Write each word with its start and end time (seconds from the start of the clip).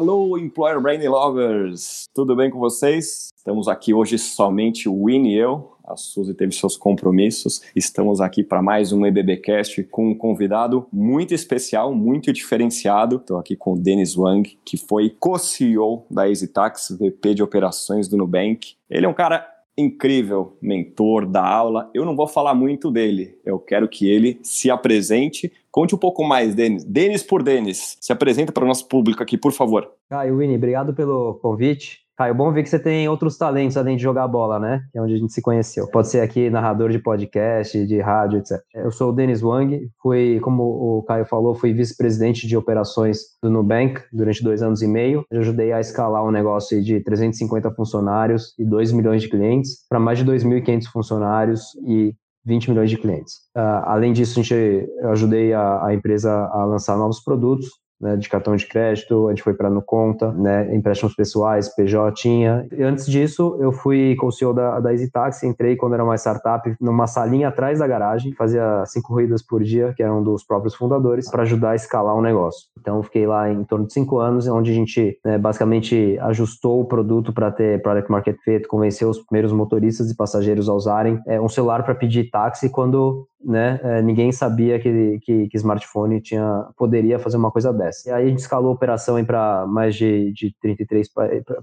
Alô, 0.00 0.38
Employer 0.38 0.80
Branding 0.80 1.08
Lovers! 1.08 2.04
Tudo 2.14 2.34
bem 2.34 2.48
com 2.48 2.58
vocês? 2.58 3.28
Estamos 3.36 3.68
aqui 3.68 3.92
hoje 3.92 4.18
somente 4.18 4.88
o 4.88 5.04
Winnie 5.04 5.34
e 5.34 5.36
eu. 5.36 5.76
A 5.84 5.94
Suzy 5.94 6.32
teve 6.32 6.52
seus 6.52 6.74
compromissos. 6.74 7.60
Estamos 7.76 8.18
aqui 8.18 8.42
para 8.42 8.62
mais 8.62 8.94
um 8.94 9.04
EBBcast 9.04 9.82
com 9.90 10.08
um 10.08 10.14
convidado 10.14 10.86
muito 10.90 11.34
especial, 11.34 11.94
muito 11.94 12.32
diferenciado. 12.32 13.16
Estou 13.16 13.36
aqui 13.36 13.54
com 13.54 13.74
o 13.74 13.78
Denis 13.78 14.16
Wang, 14.16 14.58
que 14.64 14.78
foi 14.78 15.10
co-CEO 15.20 16.06
da 16.10 16.26
EasyTax, 16.26 16.96
VP 16.98 17.34
de 17.34 17.42
operações 17.42 18.08
do 18.08 18.16
Nubank. 18.16 18.76
Ele 18.88 19.04
é 19.04 19.08
um 19.08 19.12
cara 19.12 19.46
incrível, 19.76 20.56
mentor 20.60 21.26
da 21.26 21.46
aula. 21.46 21.90
Eu 21.94 22.04
não 22.04 22.16
vou 22.16 22.26
falar 22.26 22.54
muito 22.54 22.90
dele. 22.90 23.38
Eu 23.44 23.58
quero 23.58 23.88
que 23.88 24.08
ele 24.08 24.38
se 24.42 24.70
apresente. 24.70 25.52
Conte 25.70 25.94
um 25.94 25.98
pouco 25.98 26.24
mais, 26.24 26.54
Denis. 26.54 26.84
Denis 26.84 27.22
por 27.22 27.42
Denis. 27.42 27.96
Se 28.00 28.12
apresenta 28.12 28.52
para 28.52 28.64
o 28.64 28.66
nosso 28.66 28.88
público 28.88 29.22
aqui, 29.22 29.38
por 29.38 29.52
favor. 29.52 29.88
Caio, 30.08 30.38
Winnie, 30.38 30.56
obrigado 30.56 30.92
pelo 30.92 31.34
convite. 31.34 32.00
Caio, 32.20 32.34
bom 32.34 32.52
ver 32.52 32.62
que 32.62 32.68
você 32.68 32.78
tem 32.78 33.08
outros 33.08 33.38
talentos 33.38 33.78
além 33.78 33.96
de 33.96 34.02
jogar 34.02 34.28
bola, 34.28 34.58
né? 34.58 34.82
Que 34.92 34.98
é 34.98 35.02
onde 35.02 35.14
a 35.14 35.16
gente 35.16 35.32
se 35.32 35.40
conheceu. 35.40 35.88
Pode 35.90 36.08
ser 36.08 36.20
aqui 36.20 36.50
narrador 36.50 36.90
de 36.90 36.98
podcast, 36.98 37.86
de 37.86 37.98
rádio, 37.98 38.40
etc. 38.40 38.60
Eu 38.74 38.90
sou 38.90 39.08
o 39.08 39.12
Denis 39.12 39.42
Wang, 39.42 39.88
fui, 40.02 40.38
como 40.42 40.64
o 40.64 41.02
Caio 41.04 41.24
falou, 41.24 41.54
fui 41.54 41.72
vice-presidente 41.72 42.46
de 42.46 42.58
operações 42.58 43.20
do 43.42 43.48
Nubank 43.48 44.02
durante 44.12 44.44
dois 44.44 44.60
anos 44.60 44.82
e 44.82 44.86
meio. 44.86 45.24
Eu 45.30 45.40
ajudei 45.40 45.72
a 45.72 45.80
escalar 45.80 46.22
um 46.22 46.30
negócio 46.30 46.82
de 46.84 47.00
350 47.00 47.70
funcionários 47.70 48.54
e 48.58 48.66
2 48.66 48.92
milhões 48.92 49.22
de 49.22 49.30
clientes 49.30 49.86
para 49.88 49.98
mais 49.98 50.18
de 50.18 50.26
2.500 50.26 50.84
funcionários 50.92 51.74
e 51.86 52.14
20 52.44 52.70
milhões 52.70 52.90
de 52.90 52.96
clientes. 52.96 53.34
Uh, 53.56 53.84
além 53.84 54.12
disso, 54.12 54.38
a 54.38 54.42
gente, 54.42 54.54
eu 54.54 55.10
ajudei 55.10 55.52
a, 55.52 55.86
a 55.86 55.94
empresa 55.94 56.32
a 56.32 56.64
lançar 56.64 56.96
novos 56.96 57.20
produtos, 57.20 57.68
né, 58.00 58.16
de 58.16 58.28
cartão 58.28 58.56
de 58.56 58.66
crédito, 58.66 59.28
a 59.28 59.30
gente 59.30 59.42
foi 59.42 59.52
para 59.52 59.68
no 59.68 59.82
conta, 59.82 60.32
né, 60.32 60.74
empréstimos 60.74 61.14
pessoais, 61.14 61.68
PJ 61.74 62.12
tinha. 62.12 62.66
E 62.72 62.82
antes 62.82 63.04
disso, 63.06 63.58
eu 63.60 63.72
fui 63.72 64.16
co-CEO 64.16 64.54
da, 64.54 64.80
da 64.80 64.92
EasyTaxi, 64.92 65.46
entrei 65.46 65.76
quando 65.76 65.94
era 65.94 66.02
uma 66.02 66.16
startup 66.16 66.74
numa 66.80 67.06
salinha 67.06 67.48
atrás 67.48 67.78
da 67.78 67.86
garagem, 67.86 68.32
fazia 68.32 68.84
cinco 68.86 69.08
corridas 69.08 69.42
por 69.42 69.62
dia, 69.62 69.92
que 69.94 70.02
era 70.02 70.14
um 70.14 70.22
dos 70.22 70.42
próprios 70.42 70.74
fundadores, 70.74 71.30
para 71.30 71.42
ajudar 71.42 71.72
a 71.72 71.76
escalar 71.76 72.16
o 72.16 72.22
negócio. 72.22 72.68
Então, 72.80 73.02
fiquei 73.02 73.26
lá 73.26 73.50
em 73.50 73.64
torno 73.64 73.86
de 73.86 73.92
cinco 73.92 74.18
anos, 74.18 74.46
onde 74.48 74.70
a 74.70 74.74
gente 74.74 75.18
né, 75.24 75.38
basicamente 75.38 76.18
ajustou 76.20 76.80
o 76.80 76.84
produto 76.84 77.32
para 77.32 77.50
ter 77.50 77.82
product 77.82 78.10
market 78.10 78.36
fit, 78.44 78.66
convenceu 78.66 79.08
os 79.08 79.18
primeiros 79.18 79.52
motoristas 79.52 80.10
e 80.10 80.16
passageiros 80.16 80.68
a 80.68 80.74
usarem 80.74 81.20
é, 81.26 81.40
um 81.40 81.48
celular 81.48 81.82
para 81.82 81.94
pedir 81.94 82.30
táxi 82.30 82.70
quando 82.70 83.26
né? 83.44 83.80
É, 83.82 84.02
ninguém 84.02 84.30
sabia 84.32 84.78
que, 84.78 85.18
que, 85.22 85.48
que, 85.48 85.56
smartphone 85.56 86.20
tinha, 86.20 86.66
poderia 86.76 87.18
fazer 87.18 87.36
uma 87.36 87.50
coisa 87.50 87.72
dessa. 87.72 88.08
E 88.08 88.12
aí 88.12 88.26
a 88.26 88.28
gente 88.28 88.40
escalou 88.40 88.70
a 88.70 88.74
operação 88.74 89.22
para 89.24 89.66
mais 89.66 89.94
de, 89.94 90.32
de 90.32 90.54
33 90.60 91.08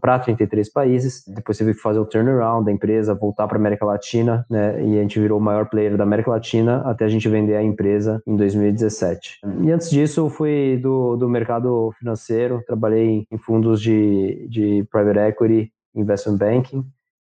para 0.01 0.19
33 0.19 0.71
países. 0.71 1.23
Depois 1.27 1.57
teve 1.57 1.73
que 1.73 1.79
fazer 1.79 1.99
o 1.99 2.05
turnaround 2.05 2.65
da 2.65 2.71
empresa, 2.71 3.13
voltar 3.13 3.47
para 3.47 3.57
América 3.57 3.85
Latina, 3.85 4.45
né? 4.49 4.83
E 4.83 4.97
a 4.97 5.01
gente 5.01 5.19
virou 5.19 5.39
o 5.39 5.41
maior 5.41 5.69
player 5.69 5.95
da 5.95 6.03
América 6.03 6.31
Latina 6.31 6.81
até 6.85 7.05
a 7.05 7.09
gente 7.09 7.27
vender 7.29 7.55
a 7.55 7.63
empresa 7.63 8.21
em 8.25 8.35
2017. 8.35 9.39
E 9.61 9.71
antes 9.71 9.89
disso, 9.89 10.21
eu 10.21 10.29
fui 10.29 10.79
do, 10.81 11.06
do 11.15 11.29
mercado 11.29 11.91
financeiro, 11.97 12.61
trabalhei 12.65 13.25
em 13.31 13.37
fundos 13.37 13.81
de, 13.81 14.47
de 14.49 14.85
private 14.91 15.19
equity, 15.19 15.71
investment 15.95 16.37
banking 16.37 16.85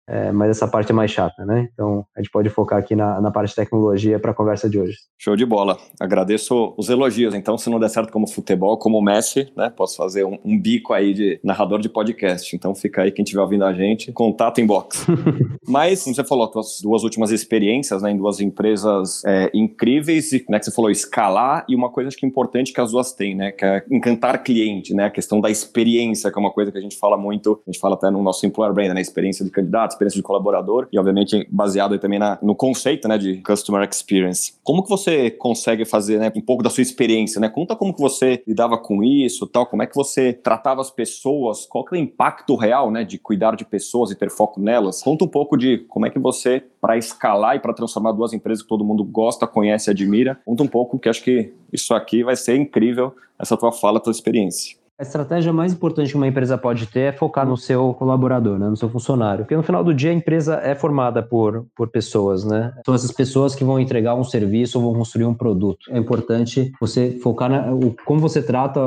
é, 0.09 0.31
mas 0.31 0.49
essa 0.49 0.67
parte 0.67 0.91
é 0.91 0.95
mais 0.95 1.11
chata, 1.11 1.45
né? 1.45 1.69
Então 1.71 2.03
a 2.17 2.19
gente 2.19 2.31
pode 2.31 2.49
focar 2.49 2.79
aqui 2.79 2.95
na, 2.95 3.21
na 3.21 3.29
parte 3.29 3.49
de 3.49 3.55
tecnologia 3.55 4.19
para 4.19 4.31
a 4.31 4.33
conversa 4.33 4.67
de 4.67 4.79
hoje. 4.79 4.97
Show 5.19 5.35
de 5.35 5.45
bola. 5.45 5.77
Agradeço 5.99 6.73
os 6.75 6.89
elogios. 6.89 7.35
Então, 7.35 7.57
se 7.59 7.69
não 7.69 7.79
der 7.79 7.89
certo 7.89 8.11
como 8.11 8.27
futebol, 8.27 8.77
como 8.77 8.99
Messi, 9.01 9.51
né? 9.55 9.69
Posso 9.69 9.95
fazer 9.95 10.25
um, 10.25 10.39
um 10.43 10.59
bico 10.59 10.93
aí 10.93 11.13
de 11.13 11.39
narrador 11.43 11.79
de 11.79 11.89
podcast. 11.89 12.55
Então 12.55 12.73
fica 12.73 13.03
aí 13.03 13.11
quem 13.11 13.21
estiver 13.21 13.41
ouvindo 13.41 13.65
a 13.65 13.71
gente, 13.71 14.11
contato 14.11 14.59
em 14.59 14.65
box. 14.65 15.05
mas, 15.67 16.03
como 16.03 16.15
você 16.15 16.23
falou, 16.23 16.47
tuas 16.47 16.79
duas 16.81 17.03
últimas 17.03 17.29
experiências, 17.29 18.01
né? 18.01 18.09
Em 18.09 18.17
duas 18.17 18.39
empresas 18.39 19.23
é, 19.25 19.51
incríveis, 19.53 20.31
e, 20.31 20.43
né? 20.49 20.57
Que 20.57 20.65
você 20.65 20.71
falou 20.71 20.89
escalar 20.89 21.65
e 21.69 21.75
uma 21.75 21.91
coisa 21.91 22.07
acho 22.07 22.17
que 22.17 22.25
importante 22.25 22.73
que 22.73 22.81
as 22.81 22.91
duas 22.91 23.13
têm, 23.13 23.35
né? 23.35 23.51
Que 23.51 23.63
é 23.63 23.83
encantar 23.91 24.41
cliente, 24.41 24.91
né? 24.95 25.05
A 25.05 25.11
questão 25.11 25.39
da 25.39 25.51
experiência, 25.51 26.31
que 26.31 26.39
é 26.39 26.41
uma 26.41 26.51
coisa 26.51 26.71
que 26.71 26.79
a 26.79 26.81
gente 26.81 26.97
fala 26.97 27.15
muito, 27.15 27.61
a 27.67 27.71
gente 27.71 27.79
fala 27.79 27.93
até 27.93 28.09
no 28.09 28.23
nosso 28.23 28.43
employer 28.43 28.73
brand, 28.73 28.91
né? 28.91 29.01
Experiência 29.01 29.45
de 29.45 29.51
candidatos 29.51 29.98
experiência 29.99 30.17
de 30.17 30.23
colaborador 30.23 30.87
e, 30.91 30.97
obviamente, 30.97 31.47
baseado 31.51 31.97
também 31.99 32.19
na, 32.19 32.39
no 32.41 32.55
conceito 32.55 33.07
né, 33.07 33.17
de 33.17 33.37
Customer 33.41 33.87
Experience. 33.87 34.53
Como 34.63 34.83
que 34.83 34.89
você 34.89 35.29
consegue 35.29 35.85
fazer 35.85 36.19
né, 36.19 36.31
um 36.35 36.41
pouco 36.41 36.63
da 36.63 36.69
sua 36.69 36.81
experiência? 36.81 37.39
Né? 37.41 37.49
Conta 37.49 37.75
como 37.75 37.93
que 37.93 38.01
você 38.01 38.41
lidava 38.47 38.77
com 38.77 39.03
isso, 39.03 39.45
tal, 39.47 39.65
como 39.65 39.83
é 39.83 39.87
que 39.87 39.95
você 39.95 40.33
tratava 40.33 40.81
as 40.81 40.89
pessoas, 40.89 41.65
qual 41.65 41.83
que 41.83 41.95
é 41.95 41.99
o 41.99 42.01
impacto 42.01 42.55
real 42.55 42.89
né, 42.89 43.03
de 43.03 43.17
cuidar 43.17 43.55
de 43.55 43.65
pessoas 43.65 44.11
e 44.11 44.15
ter 44.15 44.29
foco 44.29 44.59
nelas. 44.59 45.03
Conta 45.03 45.25
um 45.25 45.27
pouco 45.27 45.57
de 45.57 45.79
como 45.89 46.05
é 46.05 46.09
que 46.09 46.19
você, 46.19 46.63
para 46.79 46.97
escalar 46.97 47.55
e 47.55 47.59
para 47.59 47.73
transformar 47.73 48.11
duas 48.13 48.33
empresas 48.33 48.63
que 48.63 48.69
todo 48.69 48.85
mundo 48.85 49.03
gosta, 49.03 49.45
conhece 49.45 49.89
e 49.89 49.91
admira, 49.91 50.39
conta 50.45 50.63
um 50.63 50.67
pouco, 50.67 50.97
que 50.97 51.09
acho 51.09 51.23
que 51.23 51.53
isso 51.71 51.93
aqui 51.93 52.23
vai 52.23 52.35
ser 52.35 52.55
incrível, 52.55 53.13
essa 53.37 53.55
tua 53.55 53.71
fala, 53.71 53.99
tua 53.99 54.11
experiência. 54.11 54.78
A 54.99 55.03
estratégia 55.03 55.53
mais 55.53 55.71
importante 55.71 56.09
que 56.09 56.17
uma 56.17 56.27
empresa 56.27 56.57
pode 56.57 56.85
ter 56.85 56.99
é 56.99 57.11
focar 57.13 57.47
no 57.47 57.55
seu 57.55 57.93
colaborador, 57.93 58.59
né, 58.59 58.67
no 58.67 58.75
seu 58.75 58.89
funcionário. 58.89 59.45
Porque 59.45 59.55
no 59.55 59.63
final 59.63 59.81
do 59.81 59.93
dia 59.93 60.11
a 60.11 60.13
empresa 60.13 60.59
é 60.61 60.75
formada 60.75 61.23
por, 61.23 61.65
por 61.73 61.87
pessoas, 61.87 62.43
né? 62.43 62.73
São 62.85 62.93
essas 62.93 63.13
pessoas 63.13 63.55
que 63.55 63.63
vão 63.63 63.79
entregar 63.79 64.15
um 64.15 64.25
serviço 64.25 64.77
ou 64.77 64.83
vão 64.83 64.99
construir 64.99 65.23
um 65.23 65.33
produto. 65.33 65.85
É 65.89 65.97
importante 65.97 66.73
você 66.81 67.11
focar 67.23 67.49
na, 67.49 67.73
o, 67.73 67.95
como 68.05 68.19
você 68.19 68.41
trata 68.41 68.81